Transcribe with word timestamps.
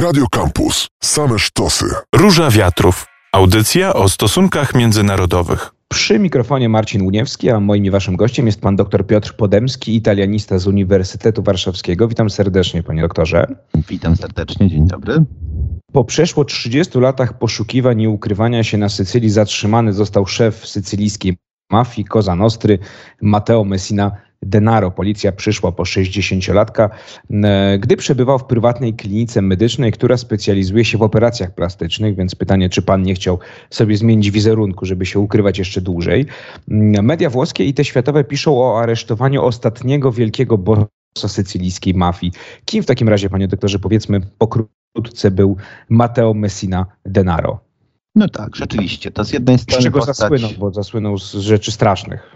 Radio 0.00 0.26
Campus. 0.30 0.88
Same 1.02 1.38
sztosy. 1.38 1.84
Róża 2.14 2.50
Wiatrów. 2.50 3.06
Audycja 3.32 3.94
o 3.94 4.08
stosunkach 4.08 4.74
międzynarodowych. 4.74 5.70
Przy 5.88 6.18
mikrofonie 6.18 6.68
Marcin 6.68 7.02
Uniewski, 7.02 7.50
a 7.50 7.60
moim 7.60 7.84
i 7.84 7.90
waszym 7.90 8.16
gościem 8.16 8.46
jest 8.46 8.60
pan 8.60 8.76
dr 8.76 9.06
Piotr 9.06 9.36
Podemski, 9.36 9.96
italianista 9.96 10.58
z 10.58 10.66
Uniwersytetu 10.66 11.42
Warszawskiego. 11.42 12.08
Witam 12.08 12.30
serdecznie, 12.30 12.82
panie 12.82 13.02
doktorze. 13.02 13.46
Witam 13.88 14.16
serdecznie, 14.16 14.68
dzień 14.68 14.86
dobry. 14.86 15.24
Po 15.92 16.04
przeszło 16.04 16.44
30 16.44 16.98
latach 16.98 17.38
poszukiwań 17.38 18.00
i 18.00 18.08
ukrywania 18.08 18.64
się 18.64 18.78
na 18.78 18.88
Sycylii 18.88 19.30
zatrzymany 19.30 19.92
został 19.92 20.26
szef 20.26 20.66
sycylijskiej 20.66 21.36
mafii 21.70 22.08
Cosa 22.08 22.36
Nostry 22.36 22.78
Matteo 23.22 23.64
Messina 23.64 24.12
Denaro. 24.42 24.90
Policja 24.90 25.32
przyszła 25.32 25.72
po 25.72 25.82
60-latka, 25.82 26.90
e, 27.30 27.78
gdy 27.78 27.96
przebywał 27.96 28.38
w 28.38 28.44
prywatnej 28.44 28.94
klinice 28.94 29.42
medycznej, 29.42 29.92
która 29.92 30.16
specjalizuje 30.16 30.84
się 30.84 30.98
w 30.98 31.02
operacjach 31.02 31.54
plastycznych, 31.54 32.16
więc 32.16 32.34
pytanie, 32.34 32.68
czy 32.68 32.82
pan 32.82 33.02
nie 33.02 33.14
chciał 33.14 33.38
sobie 33.70 33.96
zmienić 33.96 34.30
wizerunku, 34.30 34.86
żeby 34.86 35.06
się 35.06 35.18
ukrywać 35.18 35.58
jeszcze 35.58 35.80
dłużej. 35.80 36.26
Media 37.02 37.30
włoskie 37.30 37.64
i 37.64 37.74
te 37.74 37.84
światowe 37.84 38.24
piszą 38.24 38.62
o 38.62 38.80
aresztowaniu 38.80 39.44
ostatniego 39.44 40.12
wielkiego 40.12 40.58
bossa 40.58 41.28
sycylijskiej 41.28 41.94
mafii. 41.94 42.32
Kim 42.64 42.82
w 42.82 42.86
takim 42.86 43.08
razie, 43.08 43.30
panie 43.30 43.48
doktorze, 43.48 43.78
powiedzmy 43.78 44.20
pokrótce 44.38 45.30
był 45.30 45.56
Matteo 45.88 46.34
Messina 46.34 46.86
Denaro? 47.04 47.60
No 48.14 48.28
tak, 48.28 48.56
rzeczywiście. 48.56 49.10
To 49.10 49.24
z 49.24 49.32
jednej 49.32 49.58
strony. 49.58 49.82
Z 49.82 49.84
czego 49.84 49.98
postać... 49.98 50.16
zasłynął, 50.16 50.50
bo 50.58 50.70
zasłynął 50.70 51.18
z 51.18 51.34
rzeczy 51.34 51.72
strasznych. 51.72 52.30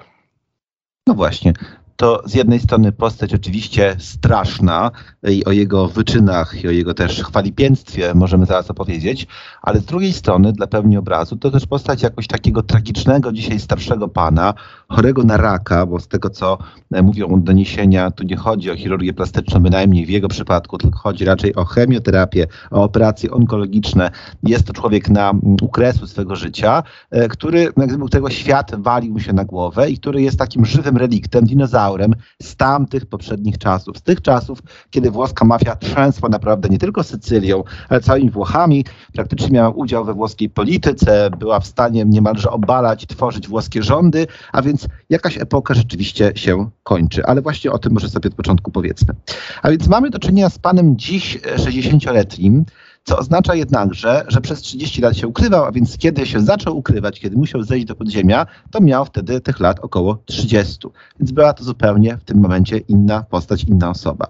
No 1.06 1.14
właśnie 1.14 1.52
to 1.96 2.22
z 2.26 2.34
jednej 2.34 2.60
strony 2.60 2.92
postać 2.92 3.34
oczywiście 3.34 3.96
straszna 3.98 4.90
i 5.22 5.44
o 5.44 5.52
jego 5.52 5.88
wyczynach 5.88 6.64
i 6.64 6.68
o 6.68 6.70
jego 6.70 6.94
też 6.94 7.22
chwalipięctwie 7.22 8.14
możemy 8.14 8.46
zaraz 8.46 8.70
opowiedzieć, 8.70 9.26
ale 9.62 9.80
z 9.80 9.84
drugiej 9.84 10.12
strony 10.12 10.52
dla 10.52 10.66
pełni 10.66 10.96
obrazu 10.96 11.36
to 11.36 11.50
też 11.50 11.66
postać 11.66 12.02
jakoś 12.02 12.26
takiego 12.26 12.62
tragicznego 12.62 13.32
dzisiaj 13.32 13.60
starszego 13.60 14.08
pana, 14.08 14.54
chorego 14.88 15.24
na 15.24 15.36
raka, 15.36 15.86
bo 15.86 16.00
z 16.00 16.08
tego 16.08 16.30
co 16.30 16.58
e, 16.92 17.02
mówią 17.02 17.42
doniesienia, 17.42 18.10
tu 18.10 18.24
nie 18.24 18.36
chodzi 18.36 18.70
o 18.70 18.76
chirurgię 18.76 19.12
plastyczną 19.12 19.60
bynajmniej 19.60 20.06
w 20.06 20.10
jego 20.10 20.28
przypadku, 20.28 20.78
tylko 20.78 20.98
chodzi 20.98 21.24
raczej 21.24 21.54
o 21.54 21.64
chemioterapię, 21.64 22.46
o 22.70 22.82
operacje 22.82 23.30
onkologiczne. 23.30 24.10
Jest 24.42 24.66
to 24.66 24.72
człowiek 24.72 25.08
na 25.08 25.32
u 25.62 25.68
kresu 25.68 26.06
swego 26.06 26.36
życia, 26.36 26.82
e, 27.10 27.28
który 27.28 27.60
jak 27.60 27.86
gdyby 27.88 28.08
tego 28.08 28.30
świat 28.30 28.82
walił 28.82 29.20
się 29.20 29.32
na 29.32 29.44
głowę 29.44 29.90
i 29.90 29.98
który 29.98 30.22
jest 30.22 30.38
takim 30.38 30.66
żywym 30.66 30.96
reliktem, 30.96 31.44
dinozaurem, 31.44 31.83
dinozaurem 31.84 32.14
z 32.42 32.56
tamtych 32.56 33.06
poprzednich 33.06 33.58
czasów, 33.58 33.98
z 33.98 34.02
tych 34.02 34.22
czasów, 34.22 34.58
kiedy 34.90 35.10
włoska 35.10 35.44
mafia 35.44 35.76
trzęsła 35.76 36.28
naprawdę 36.28 36.68
nie 36.68 36.78
tylko 36.78 37.02
Sycylią, 37.02 37.64
ale 37.88 38.00
całymi 38.00 38.30
Włochami, 38.30 38.84
praktycznie 39.12 39.50
miała 39.50 39.68
udział 39.68 40.04
we 40.04 40.14
włoskiej 40.14 40.50
polityce, 40.50 41.30
była 41.38 41.60
w 41.60 41.66
stanie 41.66 42.04
niemalże 42.04 42.50
obalać 42.50 43.06
tworzyć 43.06 43.48
włoskie 43.48 43.82
rządy, 43.82 44.26
a 44.52 44.62
więc 44.62 44.88
jakaś 45.10 45.38
epoka 45.38 45.74
rzeczywiście 45.74 46.32
się 46.34 46.70
kończy. 46.82 47.26
Ale 47.26 47.42
właśnie 47.42 47.72
o 47.72 47.78
tym 47.78 47.92
może 47.92 48.08
sobie 48.08 48.30
od 48.30 48.34
początku 48.36 48.70
powiedzmy. 48.70 49.14
A 49.62 49.70
więc 49.70 49.88
mamy 49.88 50.10
do 50.10 50.18
czynienia 50.18 50.50
z 50.50 50.58
panem 50.58 50.96
dziś 50.96 51.38
60-letnim, 51.56 52.64
co 53.04 53.18
oznacza 53.18 53.54
jednakże, 53.54 54.24
że 54.28 54.40
przez 54.40 54.60
30 54.60 55.02
lat 55.02 55.16
się 55.16 55.28
ukrywał, 55.28 55.64
a 55.64 55.72
więc 55.72 55.98
kiedy 55.98 56.26
się 56.26 56.40
zaczął 56.40 56.76
ukrywać, 56.76 57.20
kiedy 57.20 57.36
musiał 57.36 57.62
zejść 57.62 57.86
do 57.86 57.94
podziemia, 57.94 58.46
to 58.70 58.80
miał 58.80 59.04
wtedy 59.04 59.40
tych 59.40 59.60
lat 59.60 59.80
około 59.80 60.18
30. 60.24 60.88
Więc 61.20 61.32
była 61.32 61.52
to 61.52 61.64
zupełnie 61.64 62.16
w 62.16 62.24
tym 62.24 62.38
momencie 62.38 62.78
inna 62.78 63.22
postać, 63.22 63.64
inna 63.64 63.90
osoba. 63.90 64.26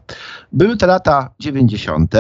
Były 0.53 0.77
te 0.77 0.87
lata 0.87 1.31
90. 1.41 2.15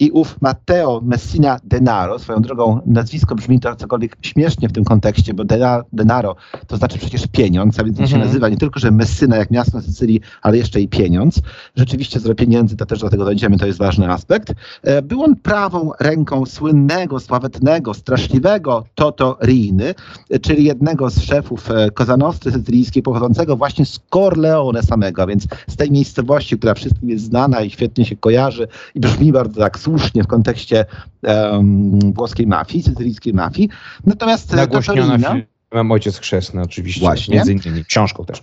i 0.00 0.10
ów 0.10 0.36
Matteo 0.40 1.00
Messina 1.04 1.58
Denaro, 1.64 2.18
swoją 2.18 2.42
drogą 2.42 2.80
nazwisko 2.86 3.34
brzmi 3.34 3.60
to 3.60 3.76
cokolwiek 3.76 4.16
śmiesznie 4.22 4.68
w 4.68 4.72
tym 4.72 4.84
kontekście, 4.84 5.34
bo 5.34 5.44
denaro 5.92 6.36
to 6.66 6.76
znaczy 6.76 6.98
przecież 6.98 7.26
pieniądz, 7.26 7.78
a 7.78 7.84
więc 7.84 8.00
on 8.00 8.06
się 8.06 8.14
mhm. 8.14 8.26
nazywa 8.28 8.48
nie 8.48 8.56
tylko, 8.56 8.80
że 8.80 8.90
Messina 8.90 9.36
jak 9.36 9.50
miasto 9.50 9.76
na 9.76 9.82
Sycylii, 9.82 10.20
ale 10.42 10.56
jeszcze 10.56 10.80
i 10.80 10.88
pieniądz. 10.88 11.40
Rzeczywiście 11.76 12.20
zero 12.20 12.34
pieniędzy, 12.34 12.76
to 12.76 12.86
też 12.86 13.00
do 13.00 13.10
tego 13.10 13.24
dojdziemy, 13.24 13.58
to 13.58 13.66
jest 13.66 13.78
ważny 13.78 14.12
aspekt. 14.12 14.54
E, 14.82 15.02
był 15.02 15.22
on 15.22 15.36
prawą 15.36 15.90
ręką 16.00 16.46
słynnego, 16.46 17.20
sławetnego, 17.20 17.94
straszliwego 17.94 18.84
Toto 18.94 19.38
Riny, 19.42 19.94
czyli 20.42 20.64
jednego 20.64 21.10
z 21.10 21.22
szefów 21.22 21.68
Kozanowstry 21.94 22.52
sycylijskiej 22.52 23.02
pochodzącego 23.02 23.56
właśnie 23.56 23.86
z 23.86 24.00
Corleone 24.12 24.82
samego, 24.82 25.26
więc 25.26 25.46
z 25.66 25.76
tej 25.76 25.90
miejscowości, 25.90 26.58
która 26.58 26.74
wszystkim 26.74 27.10
jest 27.10 27.24
znana 27.24 27.60
i 27.60 27.70
świetnie 27.70 28.04
się 28.04 28.16
kojarzy 28.16 28.68
i 28.94 29.00
brzmi 29.00 29.32
bardzo 29.32 29.60
tak 29.60 29.78
słusznie 29.88 30.22
w 30.22 30.26
kontekście 30.26 30.84
um, 31.22 32.12
włoskiej 32.12 32.46
mafii, 32.46 32.82
sycylijskiej 32.82 33.34
mafii. 33.34 33.68
Natomiast 34.04 34.52
Nagłośniona 34.52 35.02
Toto 35.02 35.16
Rina... 35.16 35.46
Mam 35.72 35.90
ojciec 35.92 36.18
chrzestny 36.18 36.62
oczywiście, 36.62 37.00
Właśnie. 37.00 37.36
między 37.36 37.52
innymi 37.52 37.84
książką 37.84 38.24
też. 38.24 38.42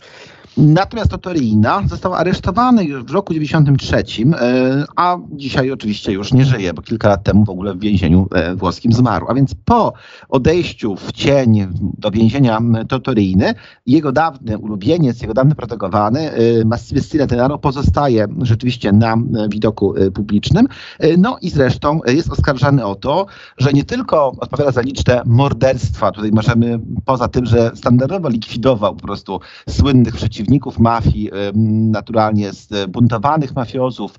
Natomiast 0.58 1.12
Totorina 1.12 1.82
został 1.88 2.14
aresztowany 2.14 2.84
już 2.84 3.04
w 3.04 3.12
roku 3.12 3.34
93, 3.34 3.96
e, 3.98 4.84
a 4.96 5.18
dzisiaj 5.32 5.72
oczywiście 5.72 6.12
już 6.12 6.34
nie 6.34 6.46
żyje, 6.46 6.74
bo 6.74 6.82
kilka 6.82 7.10
lat 7.10 7.24
temu 7.24 7.46
w 7.46 7.50
ogóle 7.50 7.74
w 7.74 7.80
więzieniu 7.80 8.28
e, 8.32 8.56
włoskim 8.56 8.94
zmarł. 8.94 9.26
A 9.30 9.34
więc 9.34 9.56
po 9.66 9.94
odejściu 10.30 10.96
w 10.96 11.12
cień 11.12 11.68
do 11.98 12.12
więzienia 12.12 12.60
Totoriny, 12.88 13.54
jego 13.86 14.12
dawny 14.12 14.58
ulubieniec, 14.58 15.22
jego 15.22 15.34
dawny 15.34 15.56
protegowany, 15.56 16.32
e, 16.32 16.66
Massimo 16.66 17.02
Tenaro 17.28 17.58
pozostaje 17.58 18.28
rzeczywiście 18.42 18.92
na 18.92 19.18
widoku 19.50 19.94
publicznym. 20.14 20.68
No 21.18 21.38
i 21.42 21.50
zresztą 21.50 22.00
jest 22.08 22.32
oskarżany 22.32 22.86
o 22.86 22.96
to, 22.96 23.26
że 23.58 23.74
nie 23.74 23.84
tylko 23.84 24.32
odpowiada 24.40 24.72
za 24.72 24.82
liczne 24.82 25.22
morderstwa, 25.26 26.12
tutaj 26.12 26.32
możemy 26.32 26.80
poza 27.06 27.28
tym, 27.28 27.46
że 27.46 27.72
standardowo 27.76 28.30
likwidował 28.30 28.96
po 28.96 29.02
prostu 29.02 29.40
słynnych 29.70 30.16
przeciwników, 30.16 30.45
przeciwników 30.46 30.80
mafii, 30.80 31.32
naturalnie 31.92 32.52
zbuntowanych 32.54 33.56
mafiozów, 33.56 34.16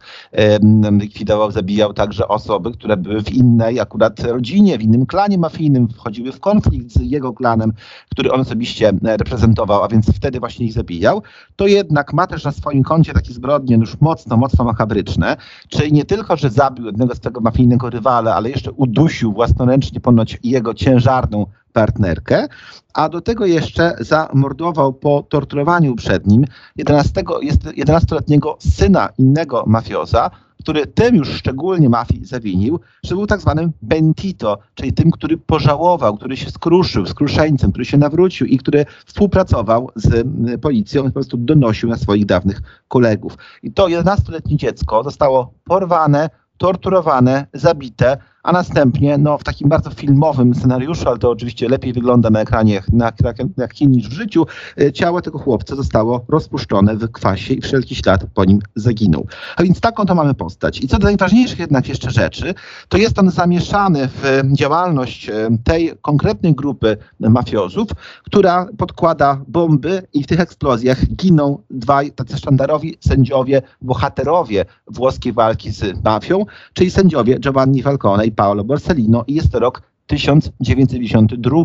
likwidował, 1.01 1.51
zabijał 1.51 1.93
także 1.93 2.29
osoby, 2.29 2.73
które 2.73 2.97
były 2.97 3.23
w 3.23 3.33
innej 3.33 3.81
akurat 3.81 4.21
rodzinie, 4.21 4.79
w 4.79 4.83
innym 4.83 5.07
klanie 5.07 5.39
mafijnym, 5.39 5.89
wchodziły 5.89 6.33
w 6.33 6.41
konflikt 6.41 6.93
z 6.93 7.01
jego 7.01 7.33
klanem, 7.33 7.73
który 8.11 8.33
on 8.33 8.41
osobiście 8.41 8.93
reprezentował, 9.03 9.83
a 9.83 9.89
więc 9.89 10.07
wtedy 10.17 10.41
właśnie 10.41 10.67
ich 10.67 10.73
zabijał, 10.73 11.23
to 11.57 11.67
jednak 11.67 12.13
ma 12.13 12.27
też 12.27 12.45
na 12.45 12.53
swoim 12.53 12.83
koncie 12.83 13.13
takie 13.13 13.33
zbrodnie 13.33 13.77
już 13.77 14.01
mocno, 14.01 14.37
mocno 14.37 14.65
makabryczne, 14.65 15.37
czyli 15.69 15.93
nie 15.93 16.05
tylko, 16.05 16.37
że 16.37 16.51
zabił 16.51 16.87
jednego 16.87 17.15
z 17.15 17.21
tego 17.21 17.41
mafijnego 17.41 17.91
rywala, 17.91 18.35
ale 18.35 18.51
jeszcze 18.51 18.73
udusił 18.73 19.33
własnoręcznie 19.33 20.01
ponoć 20.01 20.39
jego 20.43 20.75
ciężarną 20.75 21.47
partnerkę, 21.77 22.49
a 22.95 23.09
do 23.09 23.21
tego 23.21 23.47
jeszcze 23.47 23.97
zamordował 24.01 24.93
po 24.93 25.23
torturowaniu 25.29 25.97
przed 25.97 26.27
nim 26.27 26.45
11-letniego 26.79 28.57
syna 28.61 29.09
innego 29.19 29.65
mafioza, 29.67 30.31
który 30.61 30.87
tym 30.87 31.17
już 31.17 31.29
szczególnie 31.29 31.89
mafii 31.89 32.25
zawinił, 32.25 32.81
że 33.05 33.15
był 33.15 33.27
tak 33.27 33.41
zwanym 33.41 33.73
bentito, 33.83 34.59
czyli 34.75 34.93
tym, 34.93 35.11
który 35.11 35.37
pożałował, 35.37 36.17
który 36.17 36.37
się 36.37 36.51
skruszył, 36.51 37.07
skruszeńcem, 37.07 37.71
który 37.71 37.85
się 37.85 37.99
nawrócił 37.99 38.47
i 38.47 38.59
który 38.59 38.87
współpracował 39.07 39.91
z 39.97 40.27
policją 40.61 41.03
i 41.03 41.07
po 41.07 41.13
prostu 41.13 41.37
donosił 41.37 41.89
na 41.89 41.97
swoich 41.97 42.27
dawnych 42.27 42.63
kolegów. 42.89 43.39
I 43.63 43.73
to 43.73 43.87
11-letnie 43.87 44.57
dziecko 44.57 45.05
zostało 45.05 45.55
porwane, 45.65 46.31
torturowane, 46.59 47.47
zabite, 47.53 48.17
a 48.47 48.53
następnie 48.53 49.19
no, 49.19 49.39
w 49.39 49.45
takim 49.45 49.69
bardzo 49.69 49.91
filmowym 49.91 50.55
scenariuszu, 50.55 51.09
ale 51.09 51.19
to 51.19 51.31
oczywiście 51.31 51.69
lepiej 51.69 51.93
wygląda 51.93 52.31
na 52.31 52.41
ekranie 52.41 52.83
na, 52.93 53.12
na, 53.21 53.33
na 53.57 53.67
niż 53.81 54.09
w 54.09 54.12
życiu, 54.12 54.47
e, 54.81 54.93
ciało 54.93 55.23
tego 55.23 55.39
chłopca 55.39 55.77
zostało 55.77 56.25
rozpuszczone 56.29 56.97
w 56.97 57.11
kwasie 57.12 57.55
i 57.55 57.61
wszelki 57.61 57.95
ślad 57.95 58.27
po 58.34 58.45
nim 58.45 58.59
zaginął. 58.75 59.27
A 59.57 59.62
więc 59.62 59.81
taką 59.81 60.07
to 60.07 60.15
mamy 60.15 60.34
postać. 60.34 60.81
I 60.81 60.89
co 60.89 60.99
do 60.99 61.05
najważniejszych 61.05 61.59
jednak 61.59 61.89
jeszcze 61.89 62.11
rzeczy, 62.11 62.55
to 62.89 62.99
jest 62.99 63.19
on 63.19 63.31
zamieszany 63.31 64.09
w 64.09 64.43
działalność 64.53 65.28
e, 65.28 65.33
tej 65.65 65.93
konkretnej 66.03 66.54
grupy 66.54 66.97
mafiozów, 67.21 67.89
która 68.25 68.66
podkłada 68.78 69.41
bomby 69.48 70.03
i 70.13 70.22
w 70.22 70.27
tych 70.27 70.41
eksplozjach 70.41 71.07
giną 71.07 71.59
dwaj 71.71 72.13
tacy 72.13 72.39
sztandarowi 72.39 72.97
sędziowie, 73.01 73.63
bohaterowie 73.83 74.65
włoskiej 74.87 75.33
walki 75.33 75.71
z 75.71 76.04
mafią, 76.04 76.47
czyli 76.72 76.91
sędziowie 76.91 77.39
Giovanni 77.39 77.83
Falcone 77.83 78.27
i 78.27 78.35
Paolo 78.36 78.65
Borsellino 78.65 79.24
i 79.27 79.34
jest 79.34 79.53
to 79.53 79.60
rok 79.60 79.83
1992. 80.06 81.65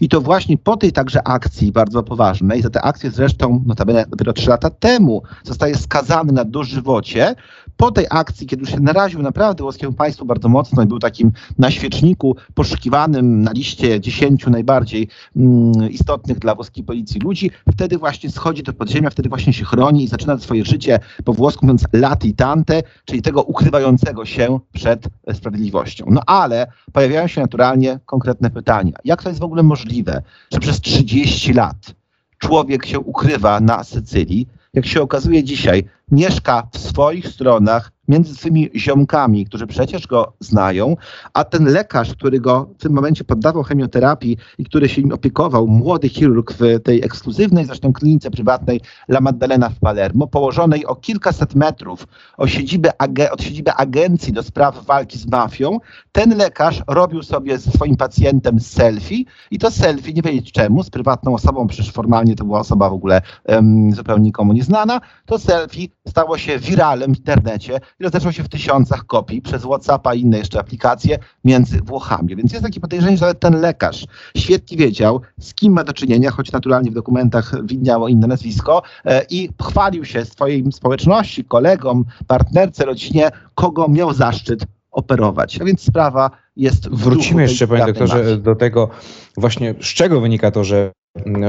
I 0.00 0.08
to 0.08 0.20
właśnie 0.20 0.58
po 0.58 0.76
tej 0.76 0.92
także 0.92 1.28
akcji 1.28 1.72
bardzo 1.72 2.02
poważnej, 2.02 2.62
za 2.62 2.70
tę 2.70 2.82
akcję 2.82 3.10
zresztą 3.10 3.62
notabene 3.66 4.04
dopiero 4.08 4.32
trzy 4.32 4.50
lata 4.50 4.70
temu 4.70 5.22
zostaje 5.44 5.76
skazany 5.76 6.32
na 6.32 6.44
dożywocie, 6.44 7.34
po 7.82 7.92
tej 7.92 8.06
akcji, 8.10 8.46
kiedy 8.46 8.60
już 8.60 8.70
się 8.70 8.80
naraził 8.80 9.22
naprawdę 9.22 9.62
włoskiemu 9.62 9.92
państwu 9.92 10.24
bardzo 10.24 10.48
mocno 10.48 10.82
i 10.82 10.86
był 10.86 10.98
takim 10.98 11.32
na 11.58 11.70
świeczniku 11.70 12.36
poszukiwanym 12.54 13.42
na 13.42 13.52
liście 13.52 14.00
dziesięciu 14.00 14.50
najbardziej 14.50 15.08
mm, 15.36 15.90
istotnych 15.90 16.38
dla 16.38 16.54
włoskiej 16.54 16.84
policji 16.84 17.20
ludzi, 17.20 17.50
wtedy 17.72 17.98
właśnie 17.98 18.30
schodzi 18.30 18.62
do 18.62 18.72
podziemia, 18.72 19.10
wtedy 19.10 19.28
właśnie 19.28 19.52
się 19.52 19.64
chroni 19.64 20.04
i 20.04 20.08
zaczyna 20.08 20.38
swoje 20.38 20.64
życie 20.64 20.98
po 21.24 21.32
włosku 21.32 21.66
mówiąc 21.66 21.84
latitante, 21.92 22.82
czyli 23.04 23.22
tego 23.22 23.42
ukrywającego 23.42 24.24
się 24.24 24.60
przed 24.72 25.08
sprawiedliwością. 25.32 26.06
No 26.10 26.20
ale 26.26 26.66
pojawiają 26.92 27.26
się 27.26 27.40
naturalnie 27.40 28.00
konkretne 28.06 28.50
pytania. 28.50 28.92
Jak 29.04 29.22
to 29.22 29.28
jest 29.28 29.40
w 29.40 29.44
ogóle 29.44 29.62
możliwe, 29.62 30.22
że 30.52 30.60
przez 30.60 30.80
30 30.80 31.52
lat 31.52 31.94
człowiek 32.38 32.86
się 32.86 33.00
ukrywa 33.00 33.60
na 33.60 33.84
Sycylii, 33.84 34.46
jak 34.74 34.86
się 34.86 35.02
okazuje 35.02 35.44
dzisiaj, 35.44 35.84
mieszka 36.10 36.68
w 36.72 36.78
swoich 36.78 37.28
stronach 37.28 37.92
między 38.12 38.34
swymi 38.34 38.70
ziomkami, 38.76 39.46
którzy 39.46 39.66
przecież 39.66 40.06
go 40.06 40.32
znają, 40.40 40.96
a 41.34 41.44
ten 41.44 41.64
lekarz, 41.64 42.14
który 42.14 42.40
go 42.40 42.68
w 42.78 42.82
tym 42.82 42.92
momencie 42.92 43.24
poddawał 43.24 43.62
chemioterapii 43.62 44.36
i 44.58 44.64
który 44.64 44.88
się 44.88 45.02
nim 45.02 45.12
opiekował, 45.12 45.66
młody 45.66 46.08
chirurg 46.08 46.52
w 46.52 46.80
tej 46.82 47.04
ekskluzywnej 47.04 47.64
zresztą 47.64 47.92
klinice 47.92 48.30
prywatnej 48.30 48.80
La 49.08 49.20
Maddalena 49.20 49.68
w 49.68 49.78
Palermo, 49.78 50.26
położonej 50.26 50.86
o 50.86 50.94
kilkaset 50.94 51.54
metrów 51.54 52.06
od 52.36 52.50
siedziby, 52.50 52.90
od 53.32 53.42
siedziby 53.42 53.72
agencji 53.72 54.32
do 54.32 54.42
spraw 54.42 54.84
walki 54.84 55.18
z 55.18 55.26
mafią, 55.26 55.78
ten 56.12 56.36
lekarz 56.36 56.82
robił 56.88 57.22
sobie 57.22 57.58
ze 57.58 57.70
swoim 57.70 57.96
pacjentem 57.96 58.60
selfie 58.60 59.24
i 59.50 59.58
to 59.58 59.70
selfie, 59.70 60.12
nie 60.12 60.22
wiedzieć 60.22 60.52
czemu, 60.52 60.82
z 60.82 60.90
prywatną 60.90 61.34
osobą, 61.34 61.66
przecież 61.66 61.92
formalnie 61.92 62.36
to 62.36 62.44
była 62.44 62.60
osoba 62.60 62.90
w 62.90 62.92
ogóle 62.92 63.22
um, 63.48 63.92
zupełnie 63.92 64.24
nikomu 64.24 64.52
nieznana, 64.52 65.00
to 65.26 65.38
selfie 65.38 65.88
stało 66.08 66.38
się 66.38 66.58
wiralem 66.58 67.14
w 67.14 67.18
internecie 67.18 67.80
i 68.02 68.04
rozeszło 68.04 68.32
się 68.32 68.42
w 68.42 68.48
tysiącach 68.48 69.06
kopii 69.06 69.42
przez 69.42 69.62
WhatsAppa 69.62 70.14
i 70.14 70.20
inne 70.20 70.38
jeszcze 70.38 70.60
aplikacje 70.60 71.18
między 71.44 71.80
Włochami. 71.80 72.36
Więc 72.36 72.52
jest 72.52 72.64
takie 72.64 72.80
podejrzenie, 72.80 73.16
że 73.16 73.24
nawet 73.24 73.40
ten 73.40 73.60
lekarz 73.60 74.06
świetnie 74.36 74.76
wiedział, 74.76 75.20
z 75.40 75.54
kim 75.54 75.72
ma 75.72 75.84
do 75.84 75.92
czynienia, 75.92 76.30
choć 76.30 76.52
naturalnie 76.52 76.90
w 76.90 76.94
dokumentach 76.94 77.66
widniało 77.66 78.08
inne 78.08 78.26
nazwisko 78.26 78.82
e, 79.04 79.24
i 79.30 79.48
chwalił 79.62 80.04
się 80.04 80.24
swojej 80.24 80.64
społeczności, 80.72 81.44
kolegom, 81.44 82.04
partnerce, 82.26 82.84
rodzinie, 82.84 83.30
kogo 83.54 83.88
miał 83.88 84.12
zaszczyt 84.12 84.64
operować. 84.90 85.60
A 85.60 85.64
więc 85.64 85.80
sprawa 85.80 86.30
jest. 86.56 86.88
Wrócimy 86.88 87.42
jeszcze, 87.42 87.68
panie 87.68 87.86
doktorze, 87.86 88.18
mafii. 88.18 88.38
do 88.38 88.54
tego 88.54 88.88
właśnie, 89.36 89.74
z 89.80 89.86
czego 89.94 90.20
wynika 90.20 90.50
to, 90.50 90.64
że 90.64 90.92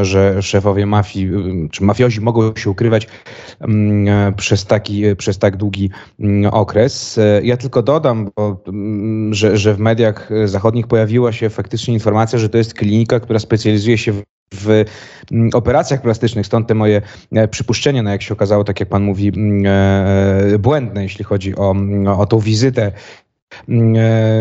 że 0.02 0.42
szefowie 0.42 0.86
mafii, 0.86 1.30
czy 1.72 1.84
mafiozi 1.84 2.22
mogą 2.22 2.56
się 2.56 2.70
ukrywać 2.70 3.08
przez, 4.38 4.66
taki, 4.66 5.16
przez 5.16 5.38
tak 5.38 5.58
długi 5.58 5.90
okres. 6.52 7.20
Ja 7.44 7.58
tylko 7.58 7.84
dodam, 7.84 8.32
bo, 8.36 8.64
że, 9.32 9.58
że 9.58 9.74
w 9.74 9.80
mediach 9.80 10.30
zachodnich 10.46 10.88
pojawiła 10.88 11.32
się 11.32 11.50
faktycznie 11.50 11.94
informacja, 11.94 12.40
że 12.40 12.50
to 12.50 12.58
jest 12.58 12.74
klinika, 12.74 13.20
która 13.20 13.40
specjalizuje 13.40 13.98
się 13.98 14.12
w 14.14 14.24
w 14.54 14.86
operacjach 15.54 16.02
plastycznych, 16.02 16.46
stąd 16.46 16.68
te 16.68 16.76
moje 16.76 17.02
e, 17.32 17.48
przypuszczenia, 17.48 18.04
no 18.04 18.10
jak 18.10 18.22
się 18.22 18.34
okazało, 18.34 18.64
tak 18.64 18.80
jak 18.80 18.90
pan 18.90 19.04
mówi, 19.04 19.32
e, 19.66 20.60
błędne, 20.60 21.04
jeśli 21.04 21.26
chodzi 21.26 21.56
o, 21.56 21.76
o 22.18 22.26
tą 22.26 22.40
wizytę 22.40 22.84
e, 22.86 22.92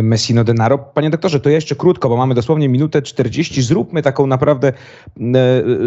Messino 0.03 0.45
Denaro. 0.45 0.79
Panie 0.79 1.11
doktorze, 1.11 1.41
to 1.41 1.51
jeszcze 1.51 1.75
krótko, 1.75 2.09
bo 2.09 2.17
mamy 2.17 2.35
dosłownie 2.35 2.69
minutę 2.69 3.03
40. 3.03 3.63
Zróbmy 3.63 4.03
taką 4.03 4.27
naprawdę 4.27 4.73
mm, 5.21 5.35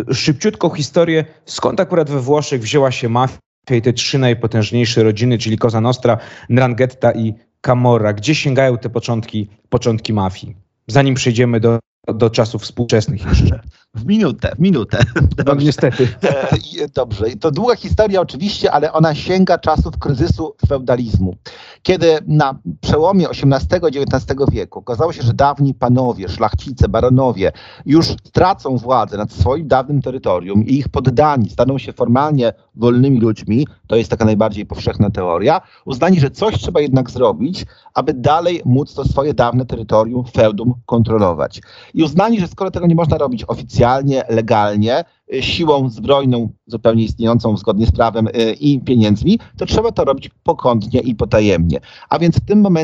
e, 0.10 0.13
szybciutką 0.13 0.69
historię, 0.69 1.25
skąd 1.45 1.80
akurat 1.80 2.10
we 2.10 2.19
Włoszech 2.19 2.62
wzięła 2.62 2.92
się 2.92 3.10
mafia 3.10 3.38
i 3.72 3.81
te 3.81 3.94
trzy 3.94 4.19
najpotężniejsze 4.19 5.04
rodziny, 5.04 5.38
czyli 5.38 5.57
Cosa 5.57 5.81
Nostra, 5.81 6.18
Ndrangheta 6.50 7.12
i 7.12 7.33
Camorra. 7.62 8.13
Gdzie 8.13 8.36
sięgają 8.36 8.77
te 8.77 8.89
początki, 8.89 9.50
początki 9.69 10.13
mafii? 10.13 10.56
Zanim 10.88 11.16
przejdziemy 11.16 11.60
do 11.60 11.80
do 12.13 12.30
czasów 12.30 12.62
współczesnych 12.62 13.25
jeszcze. 13.25 13.60
W 13.94 14.06
minutę, 14.06 14.51
w 14.56 14.60
minutę. 14.60 15.00
No, 15.45 15.56
niestety. 15.56 16.07
E, 16.24 16.88
dobrze. 16.94 17.25
To 17.39 17.51
długa 17.51 17.75
historia 17.75 18.21
oczywiście, 18.21 18.71
ale 18.71 18.94
ona 18.94 19.16
sięga 19.16 19.57
czasów 19.57 19.98
kryzysu 20.00 20.56
feudalizmu. 20.68 21.36
Kiedy 21.83 22.18
na 22.28 22.60
przełomie 22.86 23.30
XVIII-XIX 23.30 24.52
wieku. 24.52 24.80
Okazało 24.80 25.14
się, 25.14 25.22
że 25.22 25.34
dawni 25.34 25.74
panowie, 25.74 26.30
szlachcice, 26.30 26.90
baronowie 26.90 27.52
już 27.86 28.08
stracą 28.24 28.78
władzę 28.78 29.18
nad 29.18 29.32
swoim 29.32 29.68
dawnym 29.68 30.02
terytorium 30.02 30.66
i 30.66 30.74
ich 30.74 30.90
poddani 30.90 31.50
staną 31.50 31.78
się 31.78 31.94
formalnie 31.94 32.54
wolnymi 32.76 33.20
ludźmi, 33.20 33.68
to 33.88 33.96
jest 33.96 34.10
taka 34.10 34.26
najbardziej 34.26 34.66
powszechna 34.66 35.10
teoria, 35.10 35.62
uznali, 35.86 36.20
że 36.20 36.32
coś 36.32 36.58
trzeba 36.58 36.82
jednak 36.82 37.10
zrobić, 37.10 37.66
aby 37.94 38.14
dalej 38.14 38.62
móc 38.66 38.94
to 38.94 39.06
swoje 39.06 39.34
dawne 39.34 39.66
terytorium, 39.66 40.26
feudum 40.26 40.74
kontrolować. 40.86 41.62
I 41.94 42.04
uznali, 42.04 42.40
że 42.40 42.48
skoro 42.48 42.72
tego 42.72 42.88
nie 42.88 42.96
można 42.96 43.18
robić 43.18 43.44
oficjalnie, 43.48 44.24
legalnie, 44.30 45.04
y, 45.34 45.44
siłą 45.44 45.90
zbrojną, 45.90 46.50
zupełnie 46.68 47.04
istniejącą 47.04 47.58
zgodnie 47.58 47.86
z 47.86 47.92
prawem 47.92 48.28
y, 48.28 48.54
i 48.60 48.80
pieniędzmi, 48.80 49.40
to 49.58 49.66
trzeba 49.66 49.92
to 49.92 50.06
robić 50.06 50.30
pokątnie 50.44 51.00
i 51.00 51.16
potajemnie. 51.16 51.80
A 52.10 52.20
więc 52.20 52.36
w 52.36 52.46
tym 52.46 52.62
momencie 52.62 52.75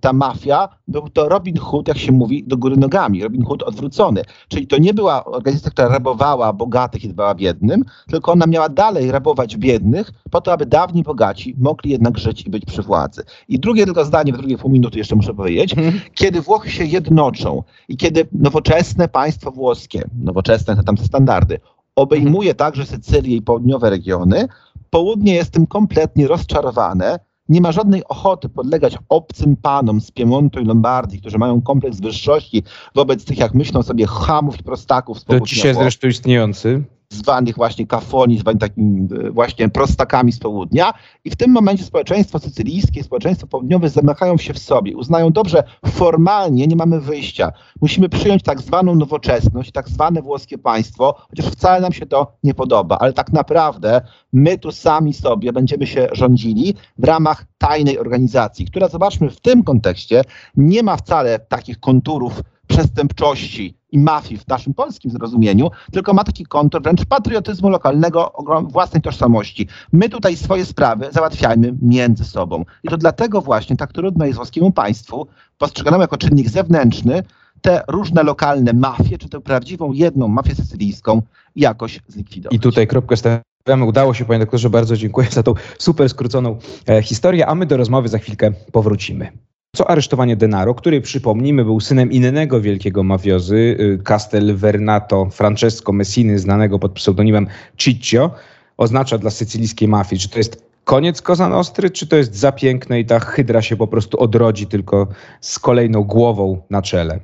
ta 0.00 0.12
mafia 0.12 0.68
był 0.88 1.08
to 1.08 1.28
Robin 1.28 1.56
Hood, 1.56 1.88
jak 1.88 1.98
się 1.98 2.12
mówi, 2.12 2.44
do 2.46 2.56
góry 2.56 2.76
nogami. 2.76 3.22
Robin 3.22 3.44
Hood 3.44 3.62
odwrócony. 3.62 4.22
Czyli 4.48 4.66
to 4.66 4.78
nie 4.78 4.94
była 4.94 5.24
organizacja, 5.24 5.70
która 5.70 5.88
rabowała 5.88 6.52
bogatych 6.52 7.04
i 7.04 7.08
dbała 7.08 7.34
biednym, 7.34 7.84
tylko 8.10 8.32
ona 8.32 8.46
miała 8.46 8.68
dalej 8.68 9.10
rabować 9.10 9.56
biednych, 9.56 10.12
po 10.30 10.40
to, 10.40 10.52
aby 10.52 10.66
dawni 10.66 11.02
bogaci 11.02 11.54
mogli 11.58 11.90
jednak 11.90 12.18
żyć 12.18 12.46
i 12.46 12.50
być 12.50 12.64
przy 12.64 12.82
władzy. 12.82 13.22
I 13.48 13.58
drugie 13.58 13.84
tylko 13.84 14.04
zdanie, 14.04 14.32
w 14.32 14.36
drugiej 14.36 14.58
pół 14.58 14.70
minuty 14.70 14.98
jeszcze 14.98 15.16
muszę 15.16 15.34
powiedzieć. 15.34 15.72
Mhm. 15.72 16.00
Kiedy 16.14 16.40
Włochy 16.40 16.70
się 16.70 16.84
jednoczą 16.84 17.62
i 17.88 17.96
kiedy 17.96 18.28
nowoczesne 18.32 19.08
państwo 19.08 19.50
włoskie, 19.50 20.08
nowoczesne 20.22 20.76
to 20.76 20.82
tam 20.82 20.96
te 20.96 21.04
standardy, 21.04 21.60
obejmuje 21.96 22.54
także 22.54 22.86
Sycylię 22.86 23.36
i 23.36 23.42
południowe 23.42 23.90
regiony, 23.90 24.48
południe 24.90 25.34
jest 25.34 25.50
tym 25.50 25.66
kompletnie 25.66 26.28
rozczarowane, 26.28 27.18
nie 27.50 27.60
ma 27.60 27.72
żadnej 27.72 28.04
ochoty 28.04 28.48
podlegać 28.48 28.98
obcym 29.08 29.56
panom 29.56 30.00
z 30.00 30.10
Piemontu 30.10 30.60
i 30.60 30.64
Lombardii, 30.64 31.20
którzy 31.20 31.38
mają 31.38 31.62
kompleks 31.62 32.00
wyższości 32.00 32.62
wobec 32.94 33.24
tych, 33.24 33.38
jak 33.38 33.54
myślą 33.54 33.82
sobie, 33.82 34.06
chamów 34.06 34.60
i 34.60 34.62
prostaków 34.62 35.20
z 35.20 35.24
To 35.24 35.40
dzisiaj 35.40 35.74
zresztą 35.74 36.08
istniejący 36.08 36.84
zwanych 37.10 37.56
właśnie 37.56 37.86
kafoni, 37.86 38.38
zwanych 38.38 38.60
takimi 38.60 39.08
e, 39.26 39.30
właśnie 39.30 39.68
prostakami 39.68 40.32
z 40.32 40.38
południa. 40.38 40.92
I 41.24 41.30
w 41.30 41.36
tym 41.36 41.50
momencie 41.50 41.84
społeczeństwo 41.84 42.38
sycylijskie, 42.38 43.02
społeczeństwo 43.02 43.46
południowe 43.46 43.88
zamykają 43.88 44.36
się 44.36 44.54
w 44.54 44.58
sobie. 44.58 44.96
Uznają 44.96 45.32
dobrze, 45.32 45.62
formalnie 45.86 46.66
nie 46.66 46.76
mamy 46.76 47.00
wyjścia. 47.00 47.52
Musimy 47.80 48.08
przyjąć 48.08 48.42
tak 48.42 48.60
zwaną 48.60 48.94
nowoczesność, 48.94 49.72
tak 49.72 49.88
zwane 49.88 50.22
włoskie 50.22 50.58
państwo, 50.58 51.14
chociaż 51.30 51.46
wcale 51.46 51.80
nam 51.80 51.92
się 51.92 52.06
to 52.06 52.32
nie 52.44 52.54
podoba. 52.54 52.98
Ale 52.98 53.12
tak 53.12 53.32
naprawdę 53.32 54.00
my 54.32 54.58
tu 54.58 54.72
sami 54.72 55.14
sobie 55.14 55.52
będziemy 55.52 55.86
się 55.86 56.08
rządzili 56.12 56.74
w 56.98 57.04
ramach 57.04 57.44
tajnej 57.58 57.98
organizacji, 57.98 58.66
która 58.66 58.88
zobaczmy 58.88 59.30
w 59.30 59.40
tym 59.40 59.64
kontekście 59.64 60.22
nie 60.56 60.82
ma 60.82 60.96
wcale 60.96 61.38
takich 61.38 61.80
konturów 61.80 62.42
przestępczości 62.66 63.79
i 63.92 63.98
mafii 63.98 64.40
w 64.40 64.48
naszym 64.48 64.74
polskim 64.74 65.10
zrozumieniu, 65.10 65.70
tylko 65.92 66.14
ma 66.14 66.24
taki 66.24 66.46
kontur 66.46 66.82
wręcz 66.82 67.04
patriotyzmu 67.04 67.68
lokalnego, 67.68 68.32
własnej 68.68 69.02
tożsamości. 69.02 69.68
My 69.92 70.08
tutaj 70.08 70.36
swoje 70.36 70.66
sprawy 70.66 71.08
załatwiajmy 71.12 71.74
między 71.82 72.24
sobą. 72.24 72.64
I 72.84 72.88
to 72.88 72.96
dlatego 72.96 73.40
właśnie 73.40 73.76
tak 73.76 73.92
trudno 73.92 74.24
jest 74.24 74.36
włoskiemu 74.36 74.72
państwu, 74.72 75.26
postrzeganemu 75.58 76.02
jako 76.02 76.16
czynnik 76.16 76.48
zewnętrzny, 76.48 77.22
te 77.60 77.82
różne 77.88 78.22
lokalne 78.22 78.72
mafie, 78.72 79.18
czy 79.18 79.28
tę 79.28 79.40
prawdziwą 79.40 79.92
jedną 79.92 80.28
mafię 80.28 80.54
sycylijską 80.54 81.22
jakoś 81.56 82.00
zlikwidować. 82.08 82.56
I 82.56 82.60
tutaj 82.60 82.86
kropkę 82.86 83.16
stawiamy. 83.16 83.84
Udało 83.86 84.14
się, 84.14 84.24
panie 84.24 84.38
doktorze, 84.38 84.70
bardzo 84.70 84.96
dziękuję 84.96 85.28
za 85.30 85.42
tą 85.42 85.54
super 85.78 86.08
skróconą 86.08 86.58
e, 86.88 87.02
historię, 87.02 87.46
a 87.46 87.54
my 87.54 87.66
do 87.66 87.76
rozmowy 87.76 88.08
za 88.08 88.18
chwilkę 88.18 88.52
powrócimy. 88.72 89.32
Co 89.76 89.90
aresztowanie 89.90 90.36
Denaro, 90.36 90.74
który 90.74 91.00
przypomnijmy 91.00 91.64
był 91.64 91.80
synem 91.80 92.12
innego 92.12 92.60
wielkiego 92.60 93.02
mafiozy, 93.02 93.76
y, 93.80 93.98
Castel 94.04 94.56
Vernato 94.56 95.30
Francesco 95.30 95.92
Messiny, 95.92 96.38
znanego 96.38 96.78
pod 96.78 96.92
pseudonimem 96.92 97.46
Ciccio, 97.76 98.30
oznacza 98.76 99.18
dla 99.18 99.30
sycylijskiej 99.30 99.88
mafii? 99.88 100.20
Czy 100.20 100.28
to 100.28 100.38
jest 100.38 100.64
koniec 100.84 101.22
Cosa 101.22 101.48
Nostry, 101.48 101.90
czy 101.90 102.06
to 102.06 102.16
jest 102.16 102.34
za 102.34 102.52
piękne 102.52 103.00
i 103.00 103.04
ta 103.04 103.20
hydra 103.20 103.62
się 103.62 103.76
po 103.76 103.86
prostu 103.86 104.20
odrodzi 104.20 104.66
tylko 104.66 105.06
z 105.40 105.58
kolejną 105.58 106.04
głową 106.04 106.62
na 106.70 106.82
czele? 106.82 107.20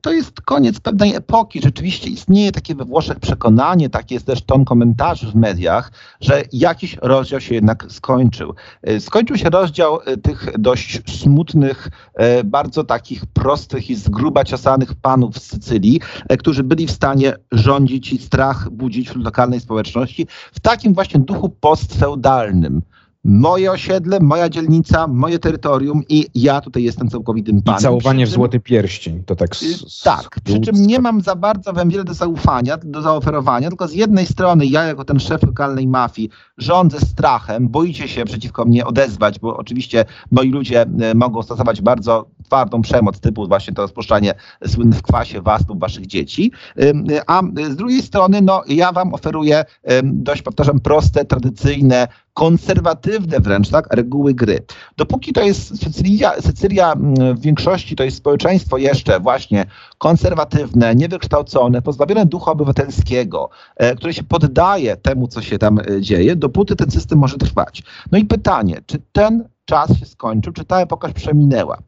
To 0.00 0.12
jest 0.12 0.40
koniec 0.40 0.80
pewnej 0.80 1.14
epoki. 1.14 1.60
Rzeczywiście 1.62 2.10
istnieje 2.10 2.52
takie 2.52 2.74
we 2.74 2.84
Włoszech 2.84 3.20
przekonanie, 3.20 3.90
taki 3.90 4.14
jest 4.14 4.26
też 4.26 4.42
ton 4.42 4.64
komentarzy 4.64 5.26
w 5.26 5.34
mediach, 5.34 5.92
że 6.20 6.42
jakiś 6.52 6.96
rozdział 7.02 7.40
się 7.40 7.54
jednak 7.54 7.86
skończył. 7.88 8.54
E, 8.82 9.00
skończył 9.00 9.36
się 9.36 9.50
rozdział 9.50 10.00
e, 10.00 10.16
tych 10.16 10.58
dość 10.58 11.18
smutnych, 11.20 11.88
e, 12.14 12.44
bardzo 12.44 12.84
takich 12.84 13.26
prostych 13.26 13.90
i 13.90 13.94
z 13.94 14.08
gruba 14.08 14.44
ciosanych 14.44 14.94
panów 14.94 15.38
z 15.38 15.42
Sycylii, 15.42 16.00
którzy 16.38 16.62
byli 16.62 16.86
w 16.86 16.90
stanie 16.90 17.34
rządzić 17.52 18.12
i 18.12 18.18
strach 18.18 18.70
budzić 18.70 19.08
wśród 19.08 19.24
lokalnej 19.24 19.60
społeczności 19.60 20.26
w 20.52 20.60
takim 20.60 20.94
właśnie 20.94 21.20
duchu 21.20 21.48
postfeudalnym 21.48 22.82
moje 23.30 23.70
osiedle, 23.72 24.20
moja 24.20 24.48
dzielnica, 24.48 25.06
moje 25.06 25.38
terytorium 25.38 26.02
i 26.08 26.26
ja 26.34 26.60
tutaj 26.60 26.82
jestem 26.82 27.08
całkowitym 27.08 27.62
panem. 27.62 27.78
I 27.78 27.82
całowanie 27.82 28.26
w 28.26 28.28
czym- 28.28 28.34
złoty 28.34 28.60
pierścień, 28.60 29.22
to 29.26 29.36
tak... 29.36 29.50
Y, 29.62 29.66
s- 29.66 30.00
Tak, 30.04 30.40
przy 30.44 30.60
czym 30.60 30.86
nie 30.86 30.98
mam 30.98 31.20
za 31.20 31.36
bardzo 31.36 31.72
wam 31.72 31.88
wiele 31.88 32.04
do 32.04 32.14
zaufania, 32.14 32.76
do 32.84 33.02
zaoferowania, 33.02 33.68
tylko 33.68 33.88
z 33.88 33.92
jednej 33.94 34.26
strony 34.26 34.66
ja 34.66 34.84
jako 34.84 35.04
ten 35.04 35.20
szef 35.20 35.42
lokalnej 35.42 35.86
mafii 35.86 36.30
rządzę 36.58 37.00
strachem, 37.00 37.68
boicie 37.68 38.08
się 38.08 38.24
przeciwko 38.24 38.64
mnie 38.64 38.86
odezwać, 38.86 39.38
bo 39.38 39.56
oczywiście 39.56 40.04
moi 40.30 40.50
ludzie 40.50 40.82
e, 40.82 41.14
mogą 41.14 41.42
stosować 41.42 41.80
bardzo 41.80 42.26
twardą 42.44 42.82
przemoc, 42.82 43.20
typu 43.20 43.48
właśnie 43.48 43.74
to 43.74 43.82
rozpuszczanie 43.82 44.34
słynne 44.66 44.96
w 44.96 45.02
kwasie 45.02 45.42
was 45.42 45.68
lub 45.68 45.80
waszych 45.80 46.06
dzieci, 46.06 46.52
Ym, 46.82 47.04
a 47.26 47.42
z 47.70 47.76
drugiej 47.76 48.02
strony 48.02 48.42
no, 48.42 48.62
ja 48.68 48.92
wam 48.92 49.14
oferuję 49.14 49.64
dość, 50.02 50.42
powtarzam, 50.42 50.80
proste, 50.80 51.24
tradycyjne, 51.24 52.08
konserwatywne 52.38 53.40
wręcz, 53.40 53.68
tak, 53.68 53.94
reguły 53.94 54.34
gry. 54.34 54.58
Dopóki 54.96 55.32
to 55.32 55.42
jest 55.42 55.82
Sycylia, 55.82 56.32
Sycylia 56.40 56.94
w 57.34 57.40
większości 57.40 57.96
to 57.96 58.04
jest 58.04 58.16
społeczeństwo 58.16 58.78
jeszcze 58.78 59.20
właśnie 59.20 59.66
konserwatywne, 59.98 60.94
niewykształcone, 60.94 61.82
pozbawione 61.82 62.26
ducha 62.26 62.52
obywatelskiego, 62.52 63.50
e, 63.76 63.94
które 63.96 64.14
się 64.14 64.22
poddaje 64.22 64.96
temu, 64.96 65.28
co 65.28 65.42
się 65.42 65.58
tam 65.58 65.78
e, 65.78 66.00
dzieje, 66.00 66.36
dopóty 66.36 66.76
ten 66.76 66.90
system 66.90 67.18
może 67.18 67.38
trwać. 67.38 67.82
No 68.12 68.18
i 68.18 68.24
pytanie, 68.24 68.80
czy 68.86 68.98
ten 69.12 69.48
czas 69.64 69.98
się 69.98 70.06
skończył, 70.06 70.52
czy 70.52 70.64
ta 70.64 70.80
epoka 70.80 71.08
przeminęła? 71.08 71.78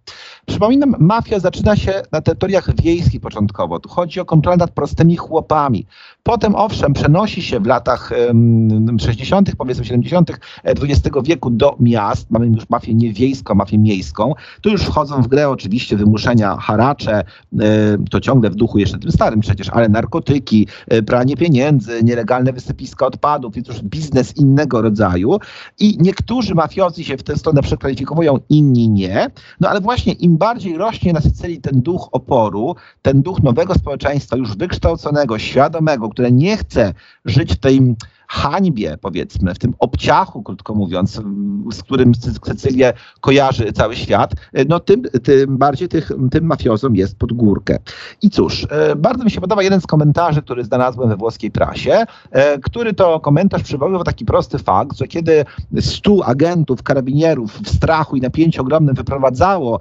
Przypominam, 0.47 0.97
mafia 0.99 1.39
zaczyna 1.39 1.77
się 1.77 2.03
na 2.13 2.21
terytoriach 2.21 2.83
wiejskich 2.83 3.21
początkowo. 3.21 3.81
Tu 3.81 3.89
chodzi 3.89 4.21
o 4.21 4.25
kontrolę 4.25 4.57
nad 4.57 4.71
prostymi 4.71 5.17
chłopami. 5.17 5.87
Potem, 6.23 6.55
owszem, 6.55 6.93
przenosi 6.93 7.43
się 7.43 7.61
w 7.61 7.67
latach 7.67 8.13
em, 8.13 8.99
60., 9.01 9.57
powiedzmy 9.57 9.85
70. 9.85 10.31
XX 10.65 11.17
wieku 11.25 11.51
do 11.51 11.77
miast. 11.81 12.31
Mamy 12.31 12.47
już 12.47 12.71
mafię 12.71 12.95
niewiejską, 12.95 13.55
mafię 13.55 13.79
miejską. 13.79 14.35
Tu 14.61 14.71
już 14.71 14.83
wchodzą 14.83 15.23
w 15.23 15.29
grę 15.29 15.49
oczywiście 15.49 15.97
wymuszenia 15.97 16.57
haracze, 16.57 17.19
e, 17.19 17.25
to 18.11 18.21
ciągle 18.21 18.51
w 18.51 18.55
duchu 18.55 18.79
jeszcze 18.79 18.99
tym 18.99 19.13
starym 19.13 19.41
przecież, 19.41 19.69
ale 19.69 19.89
narkotyki, 19.89 20.67
e, 20.89 21.03
pranie 21.03 21.37
pieniędzy, 21.37 22.03
nielegalne 22.05 22.53
wysypiska 22.53 23.07
odpadów, 23.07 23.57
jest 23.57 23.69
już 23.69 23.83
biznes 23.83 24.37
innego 24.37 24.83
rodzaju. 24.83 25.39
I 25.79 25.99
niektórzy 26.01 26.55
mafiozi 26.55 27.05
się 27.05 27.17
w 27.17 27.23
tę 27.23 27.37
stronę 27.37 27.63
przekwalifikują, 27.63 28.39
inni 28.49 28.89
nie. 28.89 29.27
No 29.61 29.69
ale 29.69 29.81
właśnie 29.81 30.13
im 30.13 30.37
bardziej 30.37 30.77
rośnie 30.77 31.13
na 31.13 31.21
Sycylii 31.21 31.61
ten 31.61 31.83
duch 31.83 32.09
oporu, 32.13 32.77
ten 33.03 33.23
duch 33.23 33.43
nowego 33.43 33.75
społeczeństwa, 33.75 34.37
już 34.37 34.57
wykształconego, 34.57 35.39
świadomego, 35.39 36.10
które 36.11 36.33
nie 36.33 36.57
chce 36.57 36.95
żyć 37.25 37.53
w 37.53 37.59
tej 37.61 37.81
hańbie, 38.33 38.99
powiedzmy, 39.01 39.55
w 39.55 39.59
tym 39.59 39.75
obciachu, 39.79 40.43
krótko 40.43 40.75
mówiąc, 40.75 41.23
z 41.73 41.83
którym 41.83 42.13
Sy- 42.15 42.47
Sycylię 42.47 42.93
kojarzy 43.21 43.73
cały 43.73 43.97
świat, 43.97 44.33
no 44.69 44.81
tym, 44.81 45.03
tym 45.03 45.59
bardziej 45.59 45.89
tych, 45.89 46.13
tym 46.31 46.45
mafiozom 46.45 46.97
jest 46.97 47.19
pod 47.19 47.33
górkę. 47.33 47.79
I 48.23 48.31
cóż, 48.31 48.67
e, 48.71 48.97
bardzo 48.97 49.25
mi 49.25 49.31
się 49.31 49.41
podoba 49.41 49.63
jeden 49.63 49.81
z 49.81 49.87
komentarzy, 49.87 50.43
który 50.43 50.65
znalazłem 50.65 51.09
we 51.09 51.17
włoskiej 51.17 51.51
prasie, 51.51 52.05
e, 52.31 52.59
który 52.59 52.95
to 52.95 53.21
komentarz 53.21 53.63
przywoływał 53.63 54.05
taki 54.05 54.25
prosty 54.25 54.59
fakt, 54.59 54.99
że 54.99 55.07
kiedy 55.07 55.45
stu 55.81 56.23
agentów, 56.23 56.83
karabinierów 56.83 57.53
w 57.53 57.69
strachu 57.69 58.17
i 58.17 58.21
napięciu 58.21 58.63
ogromnym 58.63 58.95
wyprowadzało 58.95 59.81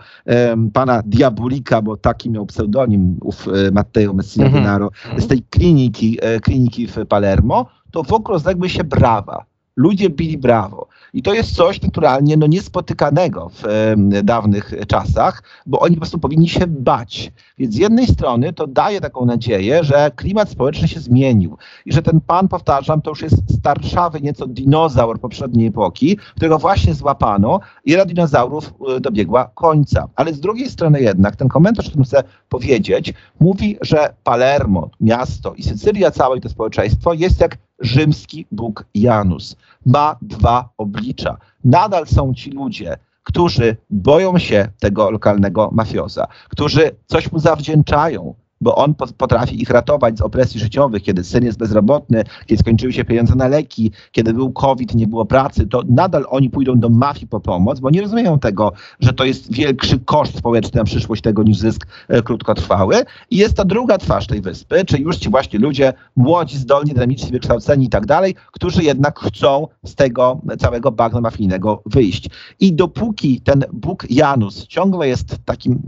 pana 0.73 1.01
Diabolika, 1.05 1.81
bo 1.81 1.97
taki 1.97 2.29
miał 2.29 2.45
pseudonim 2.45 3.17
ów 3.21 3.47
e, 3.47 3.71
Matteo 3.71 4.13
Messina 4.13 4.45
Mhm. 4.45 4.63
Denaro, 4.63 4.89
z 5.17 5.27
tej 5.27 5.41
kliniki, 5.49 6.17
e, 6.21 6.39
kliniki 6.39 6.87
w 6.87 6.95
Palermo, 7.09 7.65
to 7.91 8.03
wokół 8.03 8.33
rozległy 8.33 8.69
się 8.69 8.83
brawa. 8.83 9.45
Ludzie 9.79 10.09
bili 10.09 10.37
brawo. 10.37 10.87
I 11.13 11.21
to 11.21 11.33
jest 11.33 11.55
coś 11.55 11.81
naturalnie 11.81 12.37
no, 12.37 12.47
niespotykanego 12.47 13.49
w 13.49 13.65
em, 13.65 14.09
dawnych 14.23 14.73
czasach, 14.87 15.43
bo 15.65 15.79
oni 15.79 15.95
po 15.95 15.99
prostu 15.99 16.19
powinni 16.19 16.49
się 16.49 16.67
bać. 16.67 17.31
Więc 17.57 17.73
z 17.73 17.77
jednej 17.77 18.07
strony 18.07 18.53
to 18.53 18.67
daje 18.67 19.01
taką 19.01 19.25
nadzieję, 19.25 19.83
że 19.83 20.11
klimat 20.15 20.49
społeczny 20.49 20.87
się 20.87 20.99
zmienił 20.99 21.57
i 21.85 21.93
że 21.93 22.01
ten 22.01 22.21
pan, 22.21 22.47
powtarzam, 22.47 23.01
to 23.01 23.09
już 23.09 23.21
jest 23.21 23.59
starszawy 23.59 24.21
nieco 24.21 24.47
dinozaur 24.47 25.19
poprzedniej 25.19 25.67
epoki, 25.67 26.17
którego 26.35 26.59
właśnie 26.59 26.93
złapano 26.93 27.59
i 27.85 27.93
era 27.93 28.05
dinozaurów 28.05 28.73
e, 28.87 28.99
dobiegła 28.99 29.51
końca. 29.55 30.07
Ale 30.15 30.33
z 30.33 30.39
drugiej 30.39 30.69
strony 30.69 31.01
jednak 31.01 31.35
ten 31.35 31.47
komentarz, 31.47 31.89
który 31.89 32.03
chcę 32.03 32.23
powiedzieć, 32.49 33.13
mówi, 33.39 33.77
że 33.81 34.13
Palermo, 34.23 34.89
miasto 35.01 35.53
i 35.53 35.63
Sycylia 35.63 36.11
całe 36.11 36.37
i 36.37 36.41
to 36.41 36.49
społeczeństwo 36.49 37.13
jest 37.13 37.41
jak 37.41 37.57
rzymski 37.81 38.45
Bóg 38.51 38.85
Janus. 38.95 39.55
Ma 39.85 40.17
dwa 40.21 40.69
oblicza. 40.77 41.37
Nadal 41.63 42.07
są 42.07 42.33
ci 42.33 42.51
ludzie, 42.51 42.97
którzy 43.23 43.77
boją 43.89 44.37
się 44.37 44.67
tego 44.79 45.11
lokalnego 45.11 45.69
mafioza, 45.73 46.27
którzy 46.49 46.91
coś 47.05 47.31
mu 47.31 47.39
zawdzięczają, 47.39 48.35
bo 48.61 48.75
on 48.75 48.95
po- 48.95 49.07
potrafi 49.07 49.61
ich 49.61 49.69
ratować 49.69 50.17
z 50.17 50.21
opresji 50.21 50.59
życiowych, 50.59 51.03
kiedy 51.03 51.23
syn 51.23 51.45
jest 51.45 51.57
bezrobotny, 51.57 52.23
kiedy 52.45 52.59
skończyły 52.61 52.93
się 52.93 53.05
pieniądze 53.05 53.35
na 53.35 53.47
leki, 53.47 53.91
kiedy 54.11 54.33
był 54.33 54.51
COVID, 54.51 54.95
nie 54.95 55.07
było 55.07 55.25
pracy, 55.25 55.67
to 55.67 55.83
nadal 55.89 56.25
oni 56.29 56.49
pójdą 56.49 56.79
do 56.79 56.89
mafii 56.89 57.27
po 57.27 57.39
pomoc, 57.39 57.79
bo 57.79 57.89
nie 57.89 58.01
rozumieją 58.01 58.39
tego, 58.39 58.71
że 58.99 59.13
to 59.13 59.25
jest 59.25 59.53
większy 59.53 59.99
koszt 59.99 60.37
społeczny 60.37 60.77
na 60.77 60.83
przyszłość 60.83 61.21
tego 61.21 61.43
niż 61.43 61.57
zysk 61.57 61.87
e, 62.07 62.21
krótkotrwały. 62.21 62.95
I 63.31 63.37
jest 63.37 63.53
ta 63.53 63.65
druga 63.65 63.97
twarz 63.97 64.27
tej 64.27 64.41
wyspy, 64.41 64.85
czyli 64.85 65.03
już 65.03 65.17
ci 65.17 65.29
właśnie 65.29 65.59
ludzie 65.59 65.93
młodzi, 66.15 66.57
zdolni, 66.57 66.93
dynamiczni, 66.93 67.31
wykształceni 67.31 67.85
i 67.85 67.89
tak 67.89 68.05
dalej, 68.05 68.35
którzy 68.51 68.83
jednak 68.83 69.19
chcą 69.19 69.67
z 69.85 69.95
tego 69.95 70.41
całego 70.59 70.91
bagna 70.91 71.21
mafijnego 71.21 71.81
wyjść. 71.85 72.29
I 72.59 72.73
dopóki 72.73 73.41
ten 73.41 73.65
Bóg 73.73 74.05
Janus 74.09 74.67
ciągle 74.67 75.07
jest 75.07 75.37
takim 75.45 75.81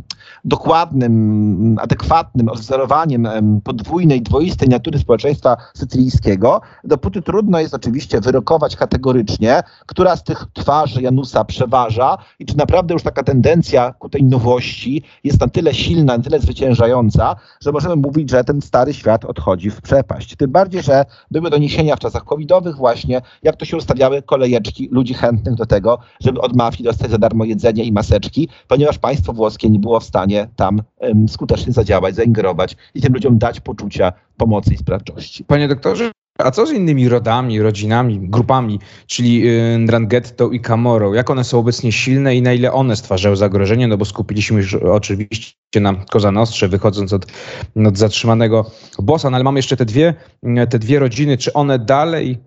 dokładnym, 0.46 1.78
adekwatnym 1.82 2.50
odwzorowaniem 2.62 3.26
em, 3.26 3.62
podwójnej, 3.62 4.22
dwoistej 4.22 4.70
natury 4.70 5.00
społeczeństwa 5.00 5.58
sycylijskiego, 5.74 6.62
dopóty 6.84 7.22
trudno 7.22 7.60
jest 7.60 7.74
oczywiście 7.74 8.22
wyrokować 8.22 8.76
kategorycznie, 8.76 9.64
która 9.86 10.16
z 10.16 10.24
tych 10.24 10.46
twarzy 10.54 11.02
Janusa 11.02 11.46
przeważa 11.46 12.18
i 12.40 12.46
czy 12.46 12.58
naprawdę 12.58 12.94
już 12.94 13.04
taka 13.04 13.24
tendencja 13.24 13.94
ku 14.00 14.10
tej 14.10 14.24
nowości 14.24 15.04
jest 15.24 15.42
na 15.42 15.48
tyle 15.48 15.74
silna, 15.74 16.18
na 16.18 16.24
tyle 16.24 16.40
zwyciężająca, 16.40 17.36
że 17.62 17.72
możemy 17.72 17.96
mówić, 17.96 18.30
że 18.30 18.44
ten 18.44 18.62
stary 18.62 18.94
świat 18.94 19.26
odchodzi 19.26 19.70
w 19.70 19.82
przepaść. 19.82 20.36
Tym 20.36 20.52
bardziej, 20.52 20.84
że 20.84 21.06
były 21.32 21.50
doniesienia 21.50 21.96
w 21.96 22.00
czasach 22.00 22.24
covidowych 22.24 22.76
właśnie, 22.76 23.22
jak 23.44 23.56
to 23.56 23.66
się 23.66 23.78
ustawiały 23.78 24.22
kolejeczki 24.22 24.90
ludzi 24.92 25.14
chętnych 25.14 25.56
do 25.56 25.66
tego, 25.66 25.98
żeby 26.20 26.42
od 26.42 26.56
mafii 26.56 26.84
dostać 26.84 27.12
za 27.12 27.18
darmo 27.18 27.46
jedzenie 27.46 27.84
i 27.84 27.92
maseczki, 27.92 28.50
ponieważ 28.68 28.98
państwo 28.98 29.34
włoskie 29.34 29.70
nie 29.70 29.80
było 29.80 30.00
w 30.00 30.04
stanie 30.04 30.48
tam 30.56 30.82
em, 31.00 31.30
skutecznie 31.30 31.74
zadziałać, 31.74 32.16
zaingerować 32.16 32.51
i 32.96 33.02
tym 33.02 33.14
ludziom 33.14 33.38
dać 33.38 33.60
poczucia 33.60 34.14
pomocy 34.38 34.74
i 34.74 34.78
sprawczości. 34.78 35.44
Panie 35.44 35.68
doktorze, 35.68 36.12
a 36.40 36.52
co 36.52 36.66
z 36.66 36.72
innymi 36.72 37.10
rodami, 37.10 37.62
rodzinami, 37.62 38.20
grupami, 38.20 38.80
czyli 39.08 39.50
y, 39.50 39.78
Ndrangheta 39.78 40.46
i 40.52 40.60
Camorą? 40.60 41.14
Jak 41.14 41.30
one 41.30 41.44
są 41.44 41.60
obecnie 41.60 41.92
silne 41.92 42.36
i 42.36 42.42
na 42.42 42.54
ile 42.54 42.74
one 42.74 42.96
stwarzają 42.96 43.36
zagrożenie? 43.36 43.88
No 43.88 43.98
bo 43.98 44.06
skupiliśmy 44.06 44.58
już 44.58 44.74
oczywiście 44.74 45.80
na 45.82 45.94
Koza 45.94 46.32
Nostrze, 46.32 46.68
wychodząc 46.68 47.14
od, 47.14 47.26
od 47.88 47.98
zatrzymanego 47.98 48.72
bossa, 49.00 49.30
no 49.30 49.36
ale 49.36 49.44
mamy 49.44 49.60
jeszcze 49.60 49.78
te 49.78 49.86
dwie, 49.86 50.14
y, 50.44 50.68
te 50.68 50.80
dwie 50.80 51.00
rodziny. 51.00 51.38
Czy 51.38 51.54
one 51.54 51.80
dalej 51.80 52.38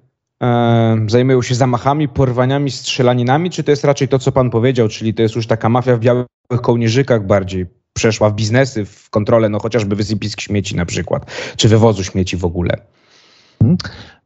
e, 0.43 1.07
zajmują 1.09 1.43
się 1.43 1.55
zamachami, 1.55 2.09
porwaniami, 2.09 2.71
strzelaninami, 2.71 3.51
czy 3.51 3.65
to 3.65 3.71
jest 3.71 3.85
raczej 3.85 4.09
to, 4.09 4.19
co 4.19 4.33
pan 4.33 4.51
powiedział, 4.51 4.89
czyli 4.89 5.15
to 5.15 5.23
jest 5.23 5.37
już 5.37 5.47
taka 5.47 5.69
mafia 5.69 5.97
w 5.97 6.01
białych 6.01 6.27
kołnierzykach 6.63 7.27
bardziej? 7.27 7.67
Przeszła 7.95 8.31
w 8.31 8.35
biznesy, 8.35 8.85
w 8.85 9.11
kontrolę, 9.11 9.49
no 9.49 9.59
chociażby 9.59 9.97
wysypisk 9.97 10.41
śmieci 10.41 10.77
na 10.77 10.87
przykład, 10.87 11.31
czy 11.57 11.69
wywozu 11.69 12.05
śmieci 12.05 12.37
w 12.37 12.45
ogóle. 12.45 12.77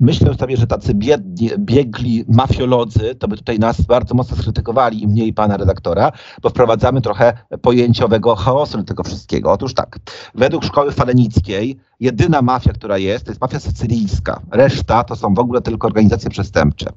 Myślę 0.01 0.35
sobie, 0.35 0.57
że 0.57 0.67
tacy 0.67 0.95
biedni, 0.95 1.51
biegli 1.59 2.25
mafiolodzy 2.29 3.15
to 3.15 3.29
by 3.29 3.37
tutaj 3.37 3.59
nas 3.59 3.81
bardzo 3.81 4.15
mocno 4.15 4.37
skrytykowali 4.37 5.03
i 5.03 5.07
mnie 5.09 5.27
i 5.27 5.33
pana 5.33 5.57
redaktora, 5.57 6.13
bo 6.43 6.51
wprowadzamy 6.51 7.01
trochę 7.01 7.33
pojęciowego 7.63 8.37
chaosu 8.37 8.79
do 8.79 8.85
tego 8.85 9.03
wszystkiego. 9.05 9.53
Otóż 9.53 9.75
tak, 9.75 9.99
według 10.35 10.65
szkoły 10.65 10.93
falenickiej 10.93 11.79
jedyna 12.01 12.43
mafia, 12.43 12.73
która 12.73 12.99
jest, 12.99 13.25
to 13.25 13.31
jest 13.31 13.41
mafia 13.41 13.61
sycylijska. 13.61 14.41
Reszta 14.51 15.05
to 15.05 15.17
są 15.17 15.35
w 15.35 15.39
ogóle 15.39 15.61
tylko 15.61 15.87
organizacje 15.87 16.31
przestępcze. 16.31 16.91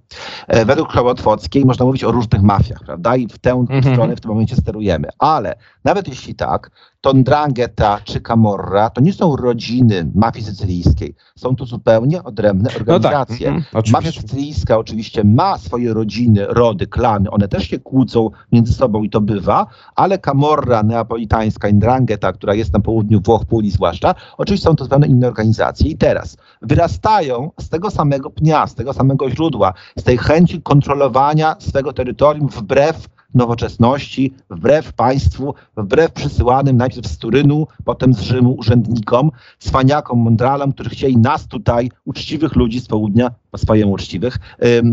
E, 0.48 0.66
Według 0.66 0.92
szkoły 0.92 1.10
otwockiej 1.12 1.66
można 1.66 1.86
mówić 1.86 2.04
o 2.04 2.12
różnych 2.12 2.42
mafiach, 2.42 2.80
prawda? 2.86 3.16
I 3.16 3.28
w 3.28 3.38
tę 3.40 3.52
Mhm. 3.52 3.84
stronę 3.84 4.16
w 4.16 4.22
tym 4.22 4.32
momencie 4.32 4.56
sterujemy. 4.56 5.08
Ale 5.20 5.56
nawet 5.84 6.08
jeśli 6.08 6.36
tak, 6.36 6.72
to 7.02 7.14
Ndrangheta 7.14 8.00
czy 8.04 8.22
Camorra 8.22 8.90
to 8.90 9.02
nie 9.02 9.14
są 9.14 9.36
rodziny 9.36 10.12
mafii 10.16 10.46
sycylijskiej. 10.46 11.16
Są 11.36 11.56
to 11.56 11.66
zupełnie 11.66 12.24
odrębne 12.24 12.70
organizacje. 12.70 12.91
Organizacje. 12.96 13.52
No 13.74 13.82
tak. 13.82 13.92
Mafia 13.92 14.12
sycylijska 14.12 14.78
oczywiście 14.78 15.24
ma 15.24 15.58
swoje 15.58 15.94
rodziny, 15.94 16.46
rody, 16.50 16.88
klany, 16.88 17.32
one 17.32 17.48
też 17.48 17.68
się 17.68 17.80
kłócą 17.80 18.30
między 18.52 18.74
sobą 18.74 19.04
i 19.04 19.10
to 19.10 19.22
bywa, 19.22 19.68
ale 19.96 20.18
Camorra 20.18 20.84
neapolitańska, 20.84 21.70
Indrangheta, 21.70 22.34
która 22.34 22.54
jest 22.54 22.74
na 22.74 22.80
południu 22.80 23.22
Włoch, 23.22 23.46
Puli 23.46 23.72
zwłaszcza, 23.72 24.16
oczywiście 24.38 24.66
są 24.66 24.76
to 24.76 24.84
zupełnie 24.84 25.08
inne 25.08 25.28
organizacje 25.28 25.92
i 25.92 25.98
teraz 25.98 26.38
wyrastają 26.62 27.52
z 27.60 27.70
tego 27.70 27.92
samego 27.92 28.30
pnia, 28.30 28.68
z 28.68 28.76
tego 28.76 28.94
samego 28.94 29.30
źródła, 29.30 29.74
z 29.98 30.04
tej 30.04 30.18
chęci 30.18 30.62
kontrolowania 30.62 31.56
swego 31.60 31.94
terytorium 31.94 32.48
wbrew 32.48 33.08
nowoczesności, 33.34 34.34
wbrew 34.50 34.94
państwu, 34.94 35.54
wbrew 35.78 36.12
przysyłanym 36.12 36.78
najpierw 36.78 37.08
z 37.08 37.18
Turynu, 37.18 37.68
potem 37.86 38.14
z 38.14 38.22
Rzymu 38.22 38.56
urzędnikom, 38.60 39.32
cwaniakom, 39.60 40.20
mądralom, 40.20 40.74
którzy 40.74 40.90
chcieli 40.90 41.18
nas 41.18 41.48
tutaj, 41.48 41.92
uczciwych 42.06 42.56
ludzi 42.56 42.80
z 42.80 42.88
południa, 42.88 43.32
po 43.52 43.58
swojemu 43.58 43.92
uczciwych, 43.92 44.38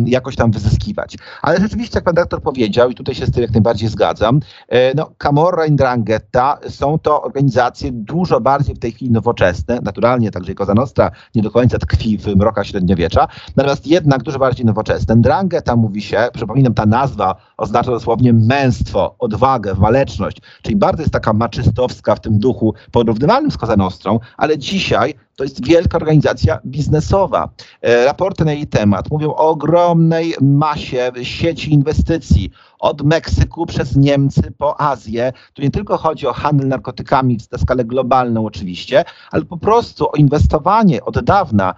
jakoś 0.06 0.36
tam 0.36 0.50
wyzyskiwać. 0.50 1.16
Ale 1.42 1.60
rzeczywiście, 1.60 1.96
jak 1.96 2.04
pan 2.04 2.14
doktor 2.14 2.42
powiedział, 2.42 2.90
i 2.90 2.94
tutaj 2.94 3.14
się 3.14 3.26
z 3.26 3.30
tym 3.30 3.42
jak 3.42 3.50
najbardziej 3.50 3.88
zgadzam, 3.88 4.40
e, 4.68 4.94
no, 4.94 5.10
Camorra 5.18 5.66
i 5.66 5.72
Drangheta 5.72 6.58
są 6.68 6.98
to 6.98 7.22
organizacje 7.22 7.90
dużo 7.92 8.40
bardziej 8.40 8.74
w 8.74 8.78
tej 8.78 8.92
chwili 8.92 9.10
nowoczesne, 9.10 9.78
naturalnie 9.82 10.30
także 10.30 10.54
Cosa 10.54 10.74
Nostra 10.74 11.10
nie 11.34 11.42
do 11.42 11.50
końca 11.50 11.78
tkwi 11.78 12.18
w 12.18 12.26
mrokach 12.26 12.66
średniowiecza, 12.66 13.28
natomiast 13.56 13.86
jednak 13.86 14.22
dużo 14.22 14.38
bardziej 14.38 14.66
nowoczesne. 14.66 15.16
Drangheta 15.16 15.76
mówi 15.76 16.02
się, 16.02 16.28
przypominam, 16.34 16.74
ta 16.74 16.86
nazwa 16.86 17.34
oznacza 17.56 17.90
dosłownie 17.90 18.32
męstwo, 18.32 19.14
odwagę, 19.18 19.74
waleczność, 19.74 20.40
czyli 20.62 20.76
bardzo 20.76 21.02
jest 21.02 21.12
taka 21.12 21.32
maczystowska 21.32 22.14
w 22.14 22.20
tym 22.20 22.38
duchu 22.38 22.74
porównywalnym 22.92 23.50
z 23.50 23.56
Cosa 23.56 23.76
Nostrą, 23.76 24.20
ale 24.36 24.58
dzisiaj 24.58 25.14
to 25.38 25.44
jest 25.44 25.66
wielka 25.66 25.98
organizacja 25.98 26.58
biznesowa. 26.66 27.48
E, 27.82 28.04
raporty 28.04 28.44
na 28.44 28.52
jej 28.52 28.66
temat 28.66 29.10
mówią 29.10 29.30
o 29.30 29.36
ogromnej 29.36 30.34
masie 30.40 31.12
sieci 31.22 31.72
inwestycji, 31.72 32.50
od 32.78 33.02
Meksyku 33.02 33.66
przez 33.66 33.96
Niemcy 33.96 34.52
po 34.58 34.80
Azję. 34.80 35.32
Tu 35.54 35.62
nie 35.62 35.70
tylko 35.70 35.96
chodzi 35.96 36.26
o 36.26 36.32
handel 36.32 36.68
narkotykami 36.68 37.38
na 37.52 37.58
skalę 37.58 37.84
globalną 37.84 38.46
oczywiście, 38.46 39.04
ale 39.30 39.44
po 39.44 39.56
prostu 39.56 40.08
o 40.08 40.12
inwestowanie 40.16 41.04
od 41.04 41.24
dawna 41.24 41.74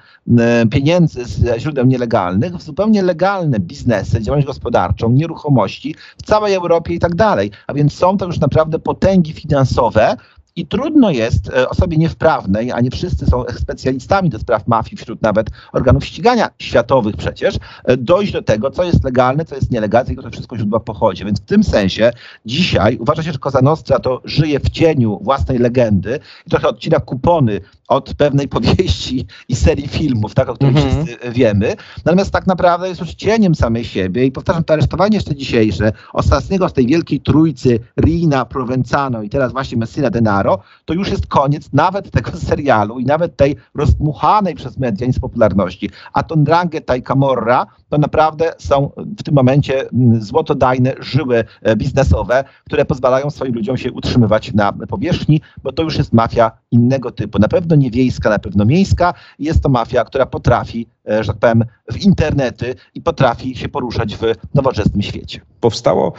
pieniędzy 0.71 1.25
z 1.25 1.61
źródeł 1.61 1.87
nielegalnych 1.87 2.57
w 2.57 2.63
zupełnie 2.63 3.03
legalne 3.03 3.61
biznesy, 3.61 4.21
działalność 4.23 4.47
gospodarczą, 4.47 5.11
nieruchomości 5.11 5.95
w 6.19 6.23
całej 6.23 6.55
Europie 6.55 6.95
i 6.95 6.99
tak 6.99 7.15
dalej. 7.15 7.51
A 7.67 7.75
więc 7.75 7.95
są 7.95 8.17
to 8.17 8.27
już 8.27 8.39
naprawdę 8.39 8.79
potęgi 8.79 9.33
finansowe, 9.33 10.17
i 10.57 10.67
trudno 10.67 11.11
jest 11.11 11.49
e, 11.49 11.69
osobie 11.69 11.97
niewprawnej, 11.97 12.73
a 12.73 12.81
nie 12.81 12.91
wszyscy 12.91 13.27
są 13.27 13.45
specjalistami 13.59 14.31
do 14.31 14.39
spraw 14.39 14.69
mafii, 14.69 14.97
wśród 14.97 15.23
nawet 15.23 15.51
organów 15.73 16.05
ścigania 16.05 16.51
światowych 16.59 17.17
przecież, 17.17 17.57
e, 17.85 17.97
dojść 17.97 18.33
do 18.33 18.43
tego, 18.43 18.71
co 18.71 18.85
jest 18.85 19.05
legalne, 19.05 19.45
co 19.45 19.55
jest 19.55 19.71
nielegalne 19.71 20.13
i 20.13 20.17
to 20.17 20.31
wszystko 20.31 20.57
źródła 20.57 20.81
pochodzi. 20.81 21.25
Więc 21.25 21.41
w 21.41 21.45
tym 21.45 21.65
sensie 21.65 22.13
dzisiaj 22.47 22.97
uważa 22.97 23.23
się, 23.23 23.33
że 23.33 23.39
Cosa 23.39 23.63
Nostra 23.63 23.99
to 23.99 24.21
żyje 24.25 24.61
w 24.61 24.71
cieniu 24.71 25.19
własnej 25.23 25.59
legendy 25.59 26.21
i 26.47 26.51
trochę 26.51 26.69
odcina 26.69 27.01
kupony 27.01 27.61
od 27.91 28.15
pewnej 28.15 28.49
powieści 28.49 29.27
i 29.49 29.57
serii 29.57 29.89
filmów, 29.89 30.35
tak, 30.35 30.49
o 30.49 30.55
których 30.55 30.77
mm 30.77 30.89
-hmm. 30.89 31.05
wszyscy 31.05 31.31
wiemy. 31.31 31.77
Natomiast 32.05 32.31
tak 32.31 32.47
naprawdę 32.47 32.89
jest 32.89 33.01
już 33.01 33.15
cieniem 33.15 33.55
samej 33.55 33.85
siebie 33.85 34.25
i 34.25 34.33
powtarzam, 34.33 34.65
to 34.65 34.73
aresztowanie 34.73 35.17
jeszcze 35.17 35.35
dzisiejsze, 35.35 35.93
ostatniego 36.13 36.69
z 36.69 36.73
tej 36.73 36.87
wielkiej 36.87 37.21
trójcy 37.21 37.81
Rina, 38.01 38.45
Provenzano 38.45 39.23
i 39.23 39.29
teraz 39.29 39.53
właśnie 39.53 39.79
Messina 39.79 40.11
Denaro, 40.11 40.59
to 40.85 40.95
już 40.95 41.11
jest 41.11 41.27
koniec 41.27 41.69
nawet 41.73 42.11
tego 42.11 42.31
serialu 42.49 42.99
i 42.99 43.05
nawet 43.05 43.37
tej 43.37 43.57
rozdmuchanej 43.75 44.55
przez 44.55 44.79
media 44.79 45.07
popularności. 45.21 45.91
A 46.13 46.23
Tondrangheta 46.23 46.97
i 46.97 47.03
Camorra 47.03 47.67
to 47.89 47.99
naprawdę 47.99 48.53
są 48.59 48.91
w 49.19 49.23
tym 49.23 49.35
momencie 49.35 49.89
mm, 49.89 50.23
złotodajne 50.23 50.95
żyły 51.01 51.45
e, 51.63 51.77
biznesowe, 51.77 52.45
które 52.67 52.85
pozwalają 52.85 53.31
swoim 53.31 53.55
ludziom 53.55 53.77
się 53.77 53.93
utrzymywać 53.93 54.55
na 54.55 54.73
powierzchni, 54.73 55.41
bo 55.63 55.73
to 55.73 55.83
już 55.83 55.99
jest 55.99 56.13
mafia 56.13 56.51
innego 56.71 57.11
typu. 57.11 57.39
Na 57.39 57.49
pewno 57.49 57.77
nie 57.81 57.91
wiejska, 57.91 58.31
na 58.31 58.39
pewno 58.39 58.65
miejska. 58.65 59.15
Jest 59.39 59.63
to 59.63 59.69
mafia, 59.69 60.05
która 60.05 60.27
potrafi, 60.27 60.87
e, 61.11 61.25
że 61.25 61.33
tak 61.33 61.41
powiem, 61.41 61.65
w 61.93 62.05
internety 62.05 62.75
i 62.95 63.03
potrafi 63.03 63.57
się 63.57 63.69
poruszać 63.69 64.17
w 64.17 64.23
nowoczesnym 64.55 65.03
świecie. 65.03 65.41
Powstało 65.61 66.13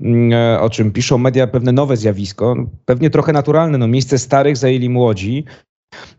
mm, 0.00 0.32
e, 0.32 0.60
o 0.60 0.70
czym 0.70 0.92
piszą 0.92 1.18
media, 1.18 1.46
pewne 1.46 1.72
nowe 1.72 1.96
zjawisko, 1.96 2.56
pewnie 2.84 3.10
trochę 3.10 3.32
naturalne. 3.32 3.78
No, 3.78 3.88
miejsce 3.88 4.18
starych 4.18 4.56
zajęli 4.56 4.88
młodzi. 4.88 5.44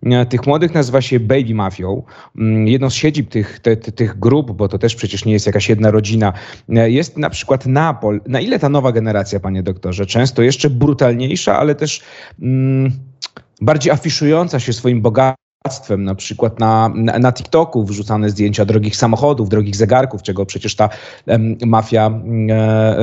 E, 0.04 0.26
tych 0.26 0.48
młodych 0.48 0.74
nazywa 0.74 1.02
się 1.02 1.20
baby 1.20 1.54
mafią. 1.54 2.04
Mm, 2.38 2.68
jedną 2.68 2.90
z 2.90 2.94
siedzib 2.94 3.30
tych, 3.30 3.60
te, 3.60 3.76
tych 3.78 4.20
grup, 4.20 4.52
bo 4.52 4.68
to 4.68 4.78
też 4.78 4.96
przecież 4.96 5.26
nie 5.26 5.34
jest 5.34 5.46
jakaś 5.46 5.70
jedna 5.70 5.92
rodzina, 5.92 6.34
jest 6.70 7.18
na 7.18 7.30
przykład 7.30 7.66
Napol. 7.66 8.22
Na 8.28 8.40
ile 8.40 8.60
ta 8.60 8.70
nowa 8.70 8.92
generacja, 8.92 9.40
panie 9.40 9.64
doktorze, 9.64 10.06
często 10.06 10.42
jeszcze 10.42 10.70
brutalniejsza, 10.70 11.60
ale 11.60 11.76
też... 11.76 12.02
Mm, 12.42 12.92
bardziej 13.62 13.92
afiszująca 13.92 14.60
się 14.60 14.74
swoim 14.74 15.02
bogactwem, 15.02 16.04
na 16.04 16.16
przykład 16.16 16.60
na, 16.60 16.90
na, 16.96 17.32
TikToku 17.32 17.86
wrzucane 17.86 18.30
zdjęcia 18.30 18.66
drogich 18.66 18.96
samochodów, 18.96 19.50
drogich 19.50 19.76
zegarków, 19.76 20.22
czego 20.22 20.46
przecież 20.46 20.76
ta 20.76 20.90
em, 21.28 21.58
mafia 21.66 22.12
e, 22.50 22.54
e, 22.54 23.00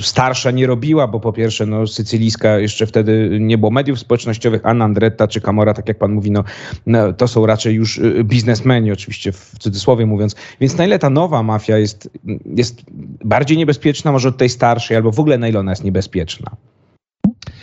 starsza 0.00 0.50
nie 0.50 0.66
robiła, 0.66 1.08
bo 1.08 1.20
po 1.20 1.32
pierwsze 1.32 1.66
no, 1.66 1.86
sycylijska 1.86 2.58
jeszcze 2.58 2.86
wtedy 2.86 3.38
nie 3.40 3.58
było 3.58 3.70
mediów 3.70 3.98
społecznościowych, 3.98 4.66
Anna 4.66 4.84
Andretta 4.84 5.28
czy 5.28 5.40
Camora, 5.40 5.74
tak 5.74 5.88
jak 5.88 5.98
pan 5.98 6.12
mówi, 6.12 6.30
no, 6.30 6.44
no, 6.86 7.12
to 7.12 7.28
są 7.28 7.46
raczej 7.46 7.74
już 7.74 7.98
e, 7.98 8.24
biznesmeni, 8.24 8.92
oczywiście 8.92 9.32
w 9.32 9.50
cudzysłowie 9.58 10.06
mówiąc. 10.06 10.34
Więc 10.60 10.76
na 10.76 10.86
ile 10.86 10.98
ta 10.98 11.10
nowa 11.10 11.42
mafia 11.42 11.78
jest, 11.78 12.10
jest 12.46 12.82
bardziej 13.24 13.56
niebezpieczna 13.56 14.12
może 14.12 14.28
od 14.28 14.36
tej 14.36 14.48
starszej, 14.48 14.96
albo 14.96 15.12
w 15.12 15.20
ogóle 15.20 15.38
na 15.38 15.48
ile 15.48 15.60
ona 15.60 15.72
jest 15.72 15.84
niebezpieczna? 15.84 16.50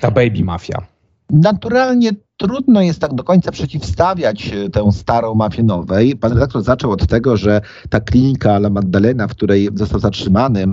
Ta 0.02 0.12
baby 0.12 0.44
mafia. 0.44 0.93
Naturalnie 1.32 2.12
trudno 2.38 2.82
jest 2.82 3.00
tak 3.00 3.14
do 3.14 3.24
końca 3.24 3.52
przeciwstawiać 3.52 4.54
e, 4.54 4.70
tę 4.70 4.92
starą 4.92 5.36
mafię 5.36 5.64
nowej. 5.64 6.16
Pan 6.16 6.34
redaktor 6.34 6.64
zaczął 6.64 6.92
od 6.92 7.08
tego, 7.08 7.38
że 7.38 7.62
ta 7.90 8.00
klinika 8.00 8.56
La 8.56 8.70
Maddalena, 8.70 9.28
w 9.28 9.32
której 9.32 9.70
został 9.74 10.00
zatrzymany 10.00 10.64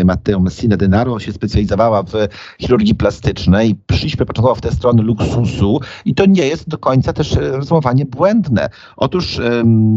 e, 0.00 0.04
Matteo 0.04 0.40
Messina 0.40 0.76
Denaro, 0.76 1.18
się 1.18 1.32
specjalizowała 1.32 2.02
w 2.02 2.12
chirurgii 2.58 2.94
plastycznej. 2.94 3.78
Przyśpie 3.86 4.26
początkowo 4.26 4.54
w 4.54 4.60
tę 4.60 4.72
stronę 4.72 5.02
luksusu 5.02 5.80
i 6.04 6.14
to 6.14 6.26
nie 6.26 6.46
jest 6.46 6.68
do 6.68 6.78
końca 6.78 7.12
też 7.12 7.36
e, 7.36 7.56
rozumowanie 7.56 8.06
błędne. 8.06 8.68
Otóż 8.96 9.40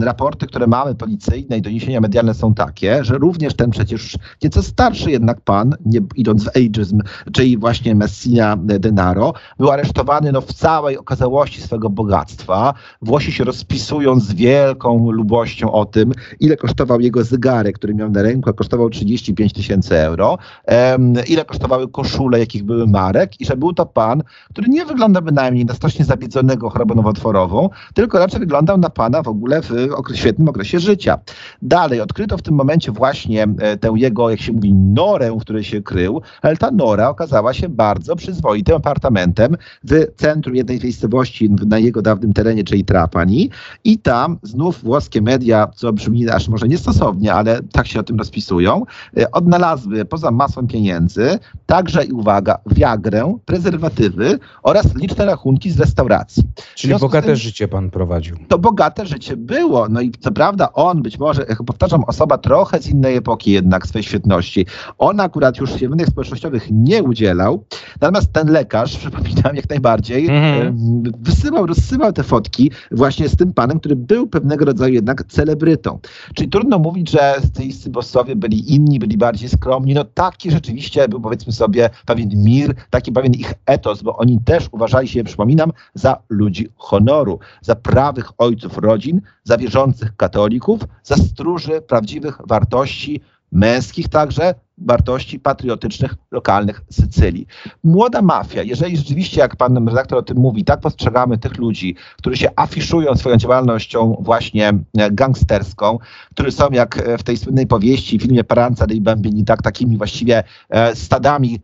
raporty, 0.02 0.48
które 0.48 0.68
mamy 0.68 0.96
policyjne 0.96 1.58
i 1.58 1.62
doniesienia 1.62 2.02
medialne 2.02 2.34
są 2.34 2.54
takie, 2.54 3.04
że 3.04 3.18
również 3.18 3.54
ten 3.54 3.72
przecież 3.72 4.18
nieco 4.44 4.64
starszy 4.64 5.12
jednak 5.12 5.42
pan, 5.42 5.76
nie 5.86 6.02
idąc 6.16 6.44
w 6.44 6.48
ageism, 6.48 7.02
czyli 7.34 7.58
właśnie 7.58 7.96
Messina 7.96 8.58
Denaro, 8.58 9.34
był 9.58 9.72
aresztowany 9.72 10.32
no, 10.32 10.42
w 10.42 10.54
całej 10.54 10.98
okazałości 10.98 11.11
okazałości 11.12 11.62
swego 11.62 11.90
bogactwa. 11.90 12.74
Włosi 13.02 13.32
się 13.32 13.44
rozpisują 13.44 14.20
z 14.20 14.34
wielką 14.34 15.12
lubością 15.12 15.72
o 15.72 15.86
tym, 15.86 16.12
ile 16.40 16.58
kosztował 16.58 17.00
jego 17.02 17.24
zegarek, 17.24 17.76
który 17.76 17.94
miał 17.94 18.10
na 18.10 18.22
ręku, 18.22 18.50
a 18.50 18.54
kosztował 18.54 18.90
35 18.90 19.54
tysięcy 19.54 19.98
euro, 19.98 20.38
um, 20.68 21.14
ile 21.28 21.46
kosztowały 21.46 21.88
koszule, 21.88 22.40
jakich 22.40 22.64
były 22.64 22.88
marek 22.88 23.42
i 23.42 23.46
że 23.46 23.58
był 23.58 23.74
to 23.74 23.86
pan, 23.86 24.24
który 24.50 24.70
nie 24.70 24.86
wygląda 24.86 25.22
bynajmniej 25.22 25.66
na 25.66 25.74
strasznie 25.74 26.06
zabiedzonego 26.06 26.70
chorobą 26.70 26.96
nowotworową, 26.96 27.70
tylko 27.94 28.20
raczej 28.20 28.40
wyglądał 28.40 28.78
na 28.78 28.90
pana 28.90 29.22
w 29.22 29.28
ogóle 29.28 29.62
w 29.62 29.72
okres, 29.96 30.18
świetnym 30.18 30.50
okresie 30.50 30.80
życia. 30.80 31.20
Dalej 31.62 32.02
odkryto 32.02 32.38
w 32.38 32.42
tym 32.42 32.56
momencie 32.56 32.92
właśnie 32.92 33.48
e, 33.60 33.78
tę 33.78 33.94
jego, 33.96 34.30
jak 34.30 34.42
się 34.42 34.54
mówi, 34.54 34.74
norę, 34.74 35.32
w 35.32 35.42
której 35.42 35.64
się 35.64 35.82
krył, 35.82 36.22
ale 36.42 36.58
ta 36.58 36.72
nora 36.72 37.10
okazała 37.10 37.54
się 37.54 37.70
bardzo 37.70 38.16
przyzwoitym 38.16 38.76
apartamentem 38.76 39.58
w 39.84 40.06
centrum 40.16 40.56
jednej 40.56 40.80
z 40.80 41.01
miejscowości 41.02 41.50
na 41.50 41.80
jego 41.80 42.02
dawnym 42.02 42.34
terenie, 42.34 42.64
czyli 42.64 42.86
Trapani. 42.86 43.50
I 43.84 43.98
tam 43.98 44.38
znów 44.44 44.84
włoskie 44.84 45.22
media, 45.22 45.68
co 45.76 45.94
brzmi 45.94 46.30
aż 46.30 46.48
może 46.48 46.68
niestosownie, 46.68 47.34
ale 47.34 47.60
tak 47.72 47.88
się 47.88 48.00
o 48.00 48.04
tym 48.04 48.18
rozpisują, 48.18 48.86
e, 49.18 49.32
odnalazły 49.32 50.06
poza 50.06 50.32
masą 50.32 50.68
pieniędzy 50.68 51.40
także 51.72 52.04
i 52.04 52.12
uwaga, 52.12 52.58
wiagrę, 52.66 53.38
prezerwatywy 53.46 54.40
oraz 54.64 54.96
liczne 54.96 55.26
rachunki 55.26 55.72
z 55.72 55.80
restauracji. 55.80 56.44
Czyli 56.76 56.96
bogate 57.00 57.28
tym, 57.28 57.36
życie 57.36 57.68
pan 57.68 57.90
prowadził. 57.90 58.36
To 58.48 58.60
bogate 58.60 59.06
życie 59.06 59.38
było. 59.38 59.90
No 59.90 60.02
i 60.02 60.12
co 60.12 60.32
prawda 60.32 60.74
on 60.74 61.02
być 61.02 61.20
może, 61.20 61.46
jak 61.50 61.64
powtarzam, 61.64 62.04
osoba 62.04 62.38
trochę 62.38 62.82
z 62.82 62.88
innej 62.88 63.16
epoki 63.16 63.52
jednak 63.52 63.88
swej 63.88 64.04
świetności. 64.04 64.66
On 64.98 65.20
akurat 65.20 65.58
już 65.58 65.80
się 65.80 65.90
w 65.90 66.10
społecznościowych 66.10 66.68
nie 66.72 67.04
udzielał, 67.04 67.66
natomiast 68.02 68.34
ten 68.34 68.48
lekarz, 68.48 68.98
przypominam 69.02 69.56
jak 69.56 69.70
najbardziej, 69.70 70.28
mm 70.30 71.02
wysyłał, 71.22 71.66
rozsyłał 71.66 72.14
te 72.14 72.24
fotki 72.24 72.72
właśnie 72.92 73.30
z 73.30 73.36
tym 73.36 73.54
panem, 73.54 73.80
który 73.80 73.96
był 73.96 74.28
pewnego 74.28 74.66
rodzaju 74.66 74.94
jednak 74.94 75.24
celebrytą. 75.24 76.00
Czyli 76.34 76.50
trudno 76.50 76.80
mówić, 76.80 77.10
że 77.10 77.36
sycylijscy 77.42 77.90
bossowie 77.90 78.36
byli 78.36 78.74
inni, 78.74 79.00
byli 79.00 79.18
bardziej 79.18 79.50
skromni. 79.50 79.94
No 79.94 80.04
taki 80.04 80.52
rzeczywiście 80.52 81.08
był 81.08 81.22
powiedzmy 81.22 81.54
sobie 81.54 81.61
sobie 81.62 81.90
pewien 82.06 82.30
mir, 82.34 82.76
taki 82.90 83.12
pewien 83.12 83.34
ich 83.34 83.54
etos, 83.66 84.02
bo 84.02 84.18
oni 84.18 84.40
też 84.46 84.70
uważali 84.72 85.08
się, 85.08 85.24
przypominam, 85.24 85.72
za 85.94 86.18
ludzi 86.30 86.70
honoru, 86.78 87.40
za 87.62 87.76
prawych 87.76 88.32
ojców 88.38 88.78
rodzin, 88.78 89.22
za 89.44 89.58
wierzących 89.58 90.16
katolików, 90.16 90.80
za 91.04 91.16
stróży 91.16 91.82
prawdziwych 91.82 92.38
wartości 92.48 93.22
męskich 93.52 94.10
także, 94.10 94.56
wartości 94.78 95.40
patriotycznych 95.40 96.16
lokalnych 96.32 96.82
Sycylii. 96.90 97.48
Młoda 97.84 98.22
mafia, 98.22 98.64
jeżeli 98.64 98.98
rzeczywiście, 98.98 99.42
jak 99.42 99.56
pan 99.56 99.88
redaktor 99.88 100.18
o 100.18 100.22
tym 100.22 100.38
mówi, 100.38 100.64
tak 100.64 100.80
postrzegamy 100.80 101.38
tych 101.38 101.58
ludzi, 101.58 101.96
którzy 102.18 102.38
się 102.38 102.50
afiszują 102.56 103.16
swoją 103.16 103.38
działalnością 103.38 104.18
właśnie 104.20 104.70
e, 104.98 105.12
gangsterską, 105.12 106.00
którzy 106.32 106.52
są 106.52 106.70
jak 106.72 107.04
w 107.18 107.24
tej 107.24 107.38
słynnej 107.38 107.68
powieści, 107.68 108.20
filmie 108.20 108.44
Paranza 108.44 108.88
dei 108.88 109.02
Bambini, 109.02 109.46
tak 109.46 109.62
takimi 109.62 109.98
właściwie 109.98 110.44
e, 110.70 110.96
stadami 110.96 111.60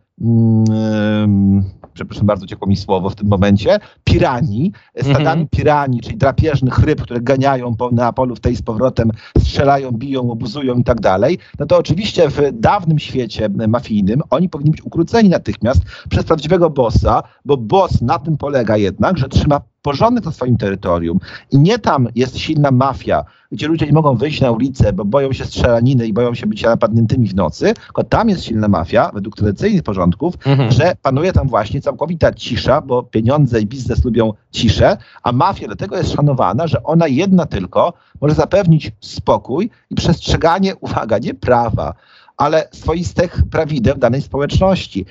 przepraszam 1.94 2.26
bardzo, 2.26 2.46
ciekło 2.46 2.68
mi 2.68 2.76
słowo 2.76 3.10
w 3.10 3.14
tym 3.14 3.28
momencie, 3.28 3.78
piranii, 4.04 4.72
stadami 4.96 5.22
mm 5.22 5.46
-hmm. 5.46 5.50
piranii, 5.50 6.00
czyli 6.00 6.16
drapieżnych 6.16 6.78
ryb, 6.78 7.02
które 7.02 7.20
ganiają 7.20 7.76
po 7.76 7.90
Neapolu 7.90 8.36
w 8.36 8.40
tej 8.40 8.56
z 8.56 8.62
powrotem, 8.62 9.10
strzelają, 9.38 9.92
biją, 9.92 10.30
obuzują 10.30 10.74
i 10.74 10.84
tak 10.84 11.00
dalej, 11.00 11.38
no 11.58 11.66
to 11.66 11.78
oczywiście 11.78 12.28
w 12.28 12.40
dawnym 12.52 12.98
świecie 12.98 13.48
mafijnym 13.68 14.22
oni 14.30 14.48
powinni 14.48 14.70
być 14.70 14.84
ukróceni 14.84 15.28
natychmiast 15.28 15.82
przez 16.10 16.24
prawdziwego 16.24 16.70
bossa, 16.70 17.22
bo 17.44 17.56
boss 17.56 18.02
na 18.02 18.18
tym 18.18 18.36
polega 18.36 18.76
jednak, 18.76 19.18
że 19.18 19.28
trzyma 19.28 19.60
porządek 19.82 20.24
na 20.24 20.32
swoim 20.32 20.56
terytorium 20.56 21.18
i 21.50 21.58
nie 21.58 21.78
tam 21.78 22.08
jest 22.14 22.38
silna 22.38 22.70
mafia, 22.70 23.24
gdzie 23.52 23.68
ludzie 23.68 23.86
nie 23.86 23.92
mogą 23.92 24.16
wyjść 24.16 24.40
na 24.40 24.50
ulicę, 24.50 24.92
bo 24.92 25.04
boją 25.04 25.32
się 25.32 25.44
strzelaniny 25.44 26.06
i 26.06 26.12
boją 26.12 26.34
się 26.34 26.46
być 26.46 26.62
napadniętymi 26.62 27.28
w 27.28 27.34
nocy, 27.34 27.74
tylko 27.86 28.04
tam 28.04 28.28
jest 28.28 28.44
silna 28.44 28.68
mafia, 28.68 29.10
według 29.14 29.36
tradycyjnych 29.36 29.82
porządków, 29.82 30.34
mhm. 30.46 30.70
że 30.70 30.96
panuje 31.02 31.32
tam 31.32 31.48
właśnie 31.48 31.80
całkowita 31.80 32.32
cisza, 32.32 32.80
bo 32.80 33.02
pieniądze 33.02 33.60
i 33.60 33.66
biznes 33.66 34.04
lubią 34.04 34.32
ciszę, 34.50 34.96
a 35.22 35.32
mafia 35.32 35.66
dlatego 35.66 35.96
jest 35.96 36.12
szanowana, 36.12 36.66
że 36.66 36.82
ona 36.82 37.08
jedna 37.08 37.46
tylko 37.46 37.92
może 38.20 38.34
zapewnić 38.34 38.92
spokój 39.00 39.70
i 39.90 39.94
przestrzeganie, 39.94 40.76
uwaga, 40.80 41.18
nie 41.18 41.34
prawa, 41.34 41.94
ale 42.36 42.68
swoistych 42.72 43.42
prawideł 43.50 43.96
danej 43.96 44.22
społeczności 44.22 45.06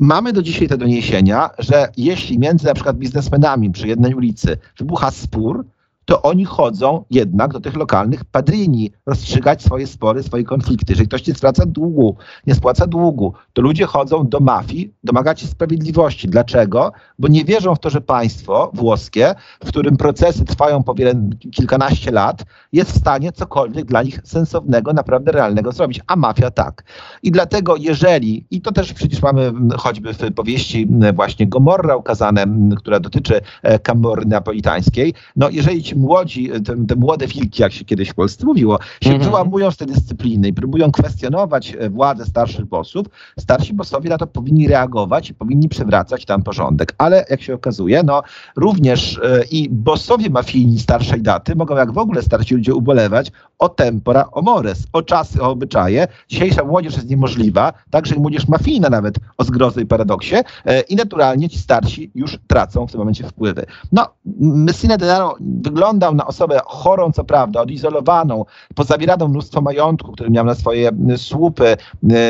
mamy 0.00 0.32
do 0.32 0.42
dzisiaj 0.42 0.68
te 0.68 0.78
doniesienia, 0.78 1.50
że 1.58 1.88
jeśli 1.96 2.38
między 2.38 2.66
na 2.66 2.74
przykład 2.74 2.96
biznesmenami 2.96 3.70
przy 3.70 3.88
jednej 3.88 4.14
ulicy 4.14 4.56
wybucha 4.78 5.10
spór, 5.10 5.66
to 6.04 6.22
oni 6.22 6.44
chodzą 6.44 7.04
jednak 7.10 7.52
do 7.52 7.60
tych 7.60 7.76
lokalnych 7.76 8.24
padrini 8.24 8.92
rozstrzygać 9.06 9.62
swoje 9.62 9.86
spory, 9.86 10.22
swoje 10.22 10.44
konflikty. 10.44 10.92
Jeżeli 10.92 11.08
ktoś 11.08 11.26
nie 11.26 11.34
spłaca 11.34 11.66
długu, 11.66 12.16
nie 12.46 12.54
spłaca 12.54 12.86
długu, 12.86 13.34
to 13.52 13.62
ludzie 13.62 13.86
chodzą 13.86 14.28
do 14.28 14.40
mafii 14.40 14.94
domagać 15.04 15.40
się 15.40 15.46
sprawiedliwości. 15.46 16.28
Dlaczego? 16.28 16.92
Bo 17.18 17.28
nie 17.28 17.44
wierzą 17.44 17.74
w 17.74 17.78
to, 17.78 17.90
że 17.90 18.00
państwo 18.00 18.70
włoskie, 18.74 19.34
w 19.64 19.68
którym 19.68 19.96
procesy 19.96 20.44
trwają 20.44 20.82
po 20.82 20.94
wiele, 20.94 21.14
kilkanaście 21.52 22.10
lat, 22.10 22.44
jest 22.72 22.92
w 22.92 22.98
stanie 22.98 23.32
cokolwiek 23.32 23.84
dla 23.84 24.02
nich 24.02 24.20
sensownego, 24.24 24.92
naprawdę 24.92 25.32
realnego 25.32 25.72
zrobić. 25.72 26.00
A 26.06 26.16
mafia 26.16 26.50
tak. 26.50 26.84
I 27.22 27.30
dlatego 27.30 27.76
jeżeli, 27.76 28.46
i 28.50 28.60
to 28.60 28.72
też 28.72 28.92
przecież 28.92 29.22
mamy 29.22 29.52
choćby 29.78 30.14
w 30.14 30.34
powieści 30.34 30.88
właśnie 31.14 31.46
Gomorra 31.46 31.96
ukazane, 31.96 32.44
która 32.76 33.00
dotyczy 33.00 33.40
Kamory 33.82 34.24
napolitańskiej, 34.26 35.14
no 35.36 35.50
jeżeli 35.50 35.82
ci 35.82 35.93
młodzi, 35.96 36.50
te, 36.50 36.86
te, 36.86 36.96
młode 36.96 37.26
wilki, 37.26 37.62
jak 37.62 37.72
się 37.72 37.84
kiedyś 37.84 38.08
w 38.08 38.14
Polsce 38.14 38.46
mówiło, 38.46 38.78
się 39.02 39.10
-hmm. 39.10 39.24
wyłamują 39.24 39.70
z 39.70 39.76
tej 39.76 39.86
dyscypliny 39.86 40.48
i 40.48 40.52
próbują 40.52 40.92
kwestionować 40.92 41.76
e, 41.78 41.90
władzę 41.90 42.24
starszych 42.24 42.64
bossów, 42.64 43.06
starsi 43.38 43.74
bossowie 43.74 44.10
na 44.10 44.18
to 44.18 44.26
powinni 44.26 44.68
reagować 44.68 45.30
i 45.30 45.34
powinni 45.34 45.68
przywracać 45.68 46.24
tam 46.24 46.42
porządek. 46.42 46.94
Ale 46.98 47.24
jak 47.30 47.42
się 47.42 47.54
okazuje, 47.54 48.02
no 48.02 48.22
również 48.56 49.18
e, 49.18 49.44
i 49.50 49.68
bossowie 49.70 50.30
mafijni 50.30 50.78
starszej 50.78 51.22
daty 51.22 51.56
mogą 51.56 51.76
jak 51.76 51.92
w 51.92 51.98
ogóle 51.98 52.22
starsi 52.22 52.54
ludzie 52.54 52.74
ubolewać 52.74 53.32
o 53.58 53.68
tempora, 53.68 54.28
o 54.32 54.42
mores, 54.42 54.86
o 54.92 55.02
czasy, 55.02 55.42
o 55.42 55.50
obyczaje. 55.50 56.08
Dzisiejsza 56.28 56.64
młodzież 56.64 56.94
jest 56.94 57.10
niemożliwa, 57.10 57.72
także 57.90 58.14
i 58.14 58.18
młodzież 58.18 58.48
mafijna 58.48 58.90
nawet 58.90 59.14
o 59.38 59.44
zgrozy 59.44 59.82
i 59.82 59.86
paradoksie 59.86 60.36
e, 60.64 60.80
i 60.80 60.96
naturalnie 60.96 61.48
ci 61.48 61.58
starsi 61.58 62.10
już 62.14 62.38
tracą 62.46 62.86
w 62.86 62.90
tym 62.90 62.98
momencie 62.98 63.24
wpływy. 63.24 63.66
No, 63.92 64.06
Messina 64.40 64.96
Denaro 64.96 65.36
wygląda 65.40 65.83
wyglądał 65.84 66.14
na 66.14 66.26
osobę 66.26 66.60
chorą, 66.66 67.12
co 67.12 67.24
prawda, 67.24 67.60
odizolowaną, 67.60 68.44
pozabieraną 68.74 69.28
mnóstwo 69.28 69.60
majątku, 69.60 70.12
który 70.12 70.30
miał 70.30 70.44
na 70.44 70.54
swoje 70.54 70.90
słupy, 71.16 71.76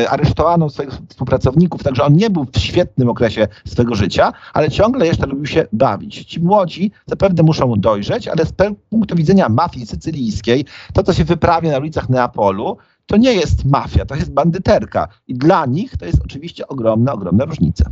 aresztowaną 0.08 0.70
swoich 0.70 0.90
współpracowników, 1.08 1.82
także 1.82 2.04
on 2.04 2.12
nie 2.12 2.30
był 2.30 2.44
w 2.44 2.58
świetnym 2.58 3.08
okresie 3.08 3.48
swego 3.66 3.94
życia, 3.94 4.32
ale 4.52 4.70
ciągle 4.70 5.06
jeszcze 5.06 5.26
lubił 5.26 5.46
się 5.46 5.66
bawić. 5.72 6.24
Ci 6.24 6.40
młodzi 6.40 6.90
zapewne 7.06 7.42
muszą 7.42 7.74
dojrzeć, 7.76 8.28
ale 8.28 8.46
z 8.46 8.52
punktu 8.90 9.16
widzenia 9.16 9.48
mafii 9.48 9.86
sycylijskiej, 9.86 10.64
to 10.92 11.02
co 11.02 11.12
się 11.12 11.24
wyprawia 11.24 11.72
na 11.72 11.78
ulicach 11.78 12.08
Neapolu, 12.08 12.76
to 13.06 13.16
nie 13.16 13.32
jest 13.32 13.64
mafia, 13.64 14.04
to 14.04 14.14
jest 14.14 14.32
bandyterka. 14.32 15.08
I 15.28 15.34
dla 15.34 15.66
nich 15.66 15.96
to 15.96 16.06
jest 16.06 16.22
oczywiście 16.24 16.68
ogromna, 16.68 17.12
ogromna 17.12 17.44
różnica. 17.44 17.90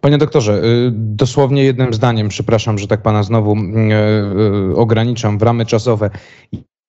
Panie 0.00 0.18
doktorze, 0.18 0.64
y, 0.64 0.90
dosłownie 0.94 1.64
jednym 1.64 1.94
zdaniem, 1.94 2.28
przepraszam, 2.28 2.78
że 2.78 2.86
tak 2.86 3.02
pana 3.02 3.22
znowu 3.22 3.56
yy, 3.56 4.76
ograniczam 4.76 5.38
w 5.38 5.42
ramy 5.42 5.66
czasowe. 5.66 6.10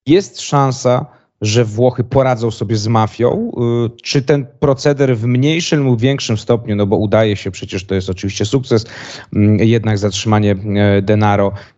Jest 0.06 0.40
szansa, 0.40 1.06
że 1.40 1.64
Włochy 1.64 2.04
poradzą 2.04 2.50
sobie 2.50 2.76
z 2.76 2.88
mafią? 2.88 3.52
Y, 3.86 4.02
czy 4.02 4.22
ten 4.22 4.46
proceder 4.60 5.16
w 5.16 5.24
mniejszym 5.24 5.84
lub 5.84 6.00
większym 6.00 6.38
stopniu, 6.38 6.76
no 6.76 6.86
bo 6.86 6.96
udaje 6.96 7.36
się, 7.36 7.50
przecież 7.50 7.84
to 7.84 7.94
jest 7.94 8.10
oczywiście 8.10 8.44
sukces, 8.44 8.86
mm, 9.32 9.58
jednak 9.58 9.98
zatrzymanie 9.98 10.56
denaro 11.02 11.52
Mm, 11.52 11.77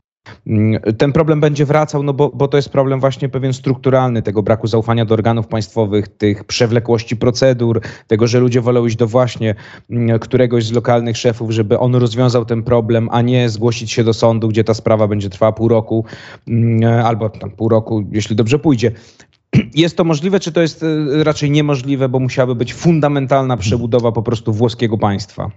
ten 0.98 1.12
problem 1.12 1.40
będzie 1.40 1.64
wracał, 1.66 2.02
no 2.02 2.12
bo, 2.12 2.28
bo 2.34 2.48
to 2.48 2.56
jest 2.56 2.68
problem 2.68 3.00
właśnie 3.00 3.28
pewien 3.28 3.52
strukturalny, 3.52 4.22
tego 4.22 4.42
braku 4.42 4.66
zaufania 4.66 5.04
do 5.04 5.14
organów 5.14 5.46
państwowych, 5.46 6.08
tych 6.08 6.44
przewlekłości 6.44 7.16
procedur, 7.16 7.80
tego, 8.06 8.26
że 8.26 8.40
ludzie 8.40 8.60
wolą 8.60 8.86
iść 8.86 8.96
do 8.96 9.06
właśnie 9.06 9.54
mm, 9.90 10.18
któregoś 10.18 10.64
z 10.64 10.72
lokalnych 10.72 11.16
szefów, 11.16 11.50
żeby 11.50 11.78
on 11.78 11.94
rozwiązał 11.94 12.44
ten 12.44 12.62
problem, 12.62 13.08
a 13.12 13.22
nie 13.22 13.48
zgłosić 13.48 13.92
się 13.92 14.04
do 14.04 14.12
sądu, 14.12 14.48
gdzie 14.48 14.64
ta 14.64 14.74
sprawa 14.74 15.08
będzie 15.08 15.30
trwała 15.30 15.52
pół 15.52 15.68
roku 15.68 16.04
mm, 16.48 17.04
albo 17.06 17.28
tam 17.28 17.50
pół 17.50 17.68
roku, 17.68 18.04
jeśli 18.12 18.36
dobrze 18.36 18.58
pójdzie. 18.58 18.92
Jest 19.74 19.96
to 19.96 20.04
możliwe, 20.04 20.40
czy 20.40 20.52
to 20.52 20.60
jest 20.60 20.82
e, 20.82 21.24
raczej 21.24 21.50
niemożliwe, 21.50 22.08
bo 22.08 22.18
musiałaby 22.18 22.54
być 22.54 22.74
fundamentalna 22.74 23.56
przebudowa 23.56 24.12
po 24.12 24.22
prostu 24.22 24.52
włoskiego 24.52 24.98
państwa? 24.98 25.50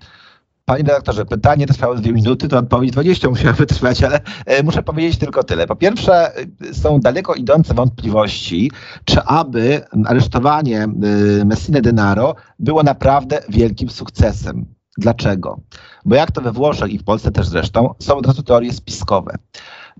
Panie 0.66 0.84
redaktorze, 0.84 1.26
pytanie 1.26 1.68
trwało 1.68 1.96
dwie 1.96 2.14
minuty, 2.14 2.48
to 2.48 2.58
odpowiedź 2.58 2.92
20 2.92 3.30
musiała 3.30 3.54
wytrwać, 3.54 4.04
ale 4.04 4.20
e, 4.46 4.64
muszę 4.64 4.84
powiedzieć 4.84 5.18
tylko 5.18 5.44
tyle. 5.44 5.68
Po 5.68 5.76
pierwsze, 5.76 6.38
e, 6.38 6.74
są 6.74 7.00
daleko 7.00 7.34
idące 7.34 7.74
wątpliwości, 7.74 8.72
czy 9.06 9.22
aby 9.22 9.82
aresztowanie 10.06 10.84
e, 10.84 11.46
Messine 11.46 11.82
Denaro 11.82 12.36
było 12.60 12.84
naprawdę 12.84 13.42
wielkim 13.50 13.90
sukcesem. 13.90 14.66
Dlaczego? 14.98 15.60
Bo 16.06 16.16
jak 16.16 16.32
to 16.32 16.42
we 16.42 16.52
Włoszech 16.52 16.92
i 16.92 17.00
w 17.00 17.04
Polsce 17.04 17.32
też 17.32 17.48
zresztą, 17.48 17.94
są 18.00 18.16
od 18.16 18.28
razu 18.28 18.44
teorie 18.44 18.74
spiskowe. 18.74 19.36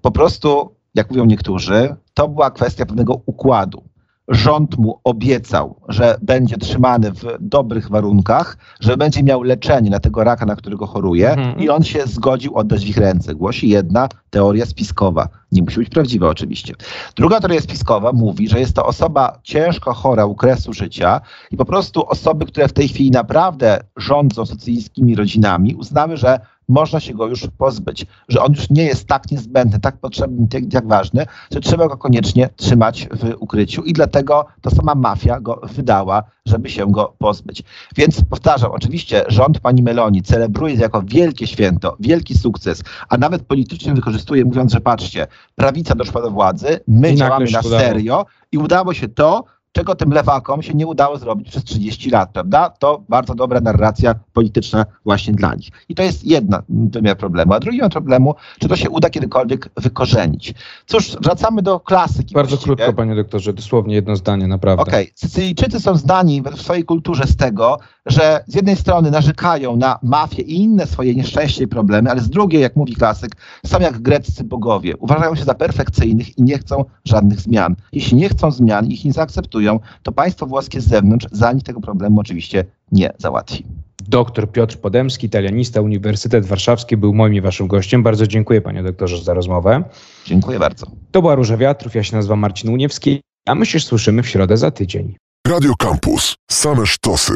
Po 0.02 0.12
prostu, 0.12 0.76
jak 0.96 1.10
mówią 1.10 1.26
niektórzy, 1.26 1.96
to 2.14 2.28
była 2.28 2.52
kwestia 2.52 2.86
pewnego 2.86 3.22
układu 3.26 3.93
rząd 4.28 4.78
mu 4.78 5.00
obiecał, 5.04 5.76
że 5.88 6.18
będzie 6.22 6.58
trzymany 6.58 7.12
w 7.12 7.24
dobrych 7.40 7.90
warunkach, 7.90 8.58
że 8.80 8.98
będzie 8.98 9.24
miał 9.24 9.44
leczenie 9.44 9.90
na 9.90 10.00
tego 10.00 10.24
raka, 10.24 10.46
na 10.46 10.56
którego 10.56 10.88
choruje 10.88 11.32
mhm. 11.32 11.60
i 11.60 11.70
on 11.70 11.84
się 11.84 12.04
zgodził 12.06 12.56
oddać 12.56 12.86
w 12.86 12.90
ich 12.90 12.98
ręce. 12.98 13.36
Głosi 13.36 13.70
jedna 13.70 14.10
teoria 14.30 14.66
spiskowa. 14.66 15.30
Nie 15.52 15.62
musi 15.62 15.80
być 15.80 15.90
prawdziwa 15.90 16.30
oczywiście. 16.30 16.74
Druga 17.16 17.40
teoria 17.40 17.62
spiskowa 17.62 18.12
mówi, 18.12 18.48
że 18.48 18.60
jest 18.60 18.76
to 18.76 18.86
osoba 18.86 19.40
ciężko 19.44 19.94
chora 19.94 20.26
u 20.26 20.36
kresu 20.36 20.74
życia 20.74 21.22
i 21.52 21.58
po 21.58 21.66
prostu 21.66 22.10
osoby, 22.10 22.46
które 22.46 22.68
w 22.68 22.74
tej 22.74 22.88
chwili 22.88 23.12
naprawdę 23.12 23.80
rządzą 23.98 24.46
sycylijskimi 24.46 25.16
rodzinami, 25.16 25.76
uznały, 25.76 26.18
że 26.18 26.40
można 26.70 27.00
się 27.00 27.14
go 27.14 27.28
już 27.28 27.48
pozbyć, 27.58 28.06
że 28.30 28.42
on 28.42 28.54
już 28.54 28.70
nie 28.70 28.84
jest 28.84 29.08
tak 29.08 29.32
niezbędny, 29.32 29.80
tak 29.80 29.98
potrzebny, 29.98 30.48
tak, 30.48 30.74
jak 30.74 30.88
ważny, 30.88 31.26
że 31.52 31.60
trzeba 31.62 31.88
go 31.88 31.98
koniecznie 31.98 32.50
trzymać 32.56 33.08
w 33.12 33.36
ukryciu 33.40 33.84
i 33.84 33.94
dlatego 33.94 34.46
to 34.62 34.72
sama 34.72 34.96
mafia 34.96 35.40
go 35.40 35.62
wydała, 35.64 36.24
żeby 36.46 36.70
się 36.70 36.92
go 36.92 37.14
pozbyć. 37.18 37.64
Więc 37.96 38.24
powtarzam, 38.30 38.72
oczywiście 38.72 39.24
rząd 39.28 39.60
pani 39.60 39.84
Meloni 39.84 40.22
celebruje 40.22 40.76
jako 40.76 41.02
wielkie 41.02 41.48
święto, 41.48 41.98
wielki 42.00 42.38
sukces, 42.38 42.84
a 43.10 43.18
nawet 43.18 43.42
politycznie 43.46 43.94
wykorzystuje, 43.94 44.46
mówiąc, 44.46 44.72
że 44.72 44.82
patrzcie, 44.82 45.28
prawica 45.56 45.96
doszła 45.96 46.22
do 46.22 46.32
władzy, 46.32 46.80
my 46.88 47.12
I 47.12 47.16
działamy 47.16 47.46
na 47.52 47.62
serio 47.62 48.26
i 48.52 48.58
udało 48.58 48.94
się 48.94 49.08
to, 49.08 49.44
czego 49.74 49.96
tym 49.96 50.12
lewakom 50.12 50.62
się 50.62 50.74
nie 50.74 50.88
udało 50.88 51.18
zrobić 51.18 51.50
przez 51.50 51.64
30 51.64 52.10
lat, 52.10 52.30
prawda? 52.34 52.70
To 52.70 53.04
bardzo 53.10 53.36
dobra 53.36 53.62
narracja 53.62 54.16
polityczna 54.34 54.86
właśnie 55.06 55.34
dla 55.34 55.56
nich. 55.56 55.70
I 55.90 55.96
to 55.96 56.04
jest 56.04 56.26
jedna 56.26 56.64
wymiar 56.70 57.18
problemu. 57.18 57.54
A 57.54 57.60
drugi 57.60 57.78
wymiar 57.78 57.92
problemu, 57.92 58.36
czy 58.60 58.68
to 58.68 58.76
się 58.76 58.90
uda 58.90 59.10
kiedykolwiek 59.10 59.70
wykorzenić. 59.78 60.54
Cóż, 60.86 61.18
wracamy 61.22 61.62
do 61.62 61.80
klasyki. 61.80 62.34
Bardzo 62.36 62.56
właściwie. 62.56 62.76
krótko, 62.76 62.94
panie 62.94 63.16
doktorze, 63.16 63.54
dosłownie 63.54 63.96
jedno 63.96 64.16
zdanie, 64.16 64.48
naprawdę. 64.48 64.84
Okej, 64.84 65.12
Sycylijczycy 65.16 65.80
są 65.80 65.96
znani 65.96 66.42
w 66.42 66.62
swojej 66.62 66.84
kulturze 66.84 67.28
z 67.28 67.36
tego, 67.36 67.80
że 68.06 68.44
z 68.48 68.56
jednej 68.56 68.76
strony 68.76 69.12
narzekają 69.12 69.76
na 69.76 70.00
mafię 70.04 70.42
i 70.42 70.56
inne 70.56 70.88
swoje 70.88 71.16
nieszczęście 71.16 71.64
i 71.64 71.68
problemy, 71.68 72.12
ale 72.12 72.22
z 72.22 72.30
drugiej, 72.30 72.62
jak 72.62 72.76
mówi 72.76 72.96
klasyk, 72.96 73.36
są 73.66 73.80
jak 73.80 74.02
greccy 74.02 74.44
bogowie. 74.44 74.98
Uważają 74.98 75.36
się 75.36 75.44
za 75.44 75.54
perfekcyjnych 75.54 76.38
i 76.38 76.44
nie 76.44 76.58
chcą 76.58 76.86
żadnych 77.06 77.40
zmian. 77.40 77.76
Jeśli 77.92 78.18
nie 78.18 78.30
chcą 78.30 78.52
zmian 78.52 78.86
ich 78.86 79.06
nie 79.06 79.14
zaakceptują, 79.14 79.63
to 80.04 80.12
państwo 80.12 80.46
włoskie 80.46 80.82
z 80.82 80.88
zewnątrz 80.88 81.28
za 81.32 81.54
nich 81.54 81.64
tego 81.64 81.82
problemu 81.82 82.20
oczywiście 82.20 82.66
nie 82.92 83.14
załatwi. 83.18 83.66
Doktor 84.08 84.52
Piotr 84.52 84.78
Podemski, 84.78 85.26
italianista, 85.26 85.82
Uniwersytet 85.82 86.46
Warszawski, 86.46 86.98
był 86.98 87.14
moim 87.14 87.34
i 87.34 87.42
waszym 87.42 87.68
gościem. 87.68 88.04
Bardzo 88.04 88.28
dziękuję, 88.28 88.62
panie 88.62 88.84
doktorze, 88.84 89.24
za 89.24 89.34
rozmowę. 89.34 89.84
Dziękuję 90.26 90.60
bardzo. 90.60 90.88
To 91.12 91.22
była 91.22 91.36
Róża 91.36 91.58
Wiatrów, 91.58 91.96
ja 91.96 92.04
się 92.04 92.16
nazywam 92.16 92.40
Marcin 92.40 92.70
Uniewski, 92.70 93.22
a 93.48 93.56
my 93.56 93.66
się 93.66 93.80
słyszymy 93.80 94.24
w 94.24 94.30
środę 94.30 94.58
za 94.58 94.72
tydzień. 94.72 95.16
Radio 95.48 95.74
Campus. 95.80 96.36
Same 96.52 96.86
sztosy. 96.86 97.34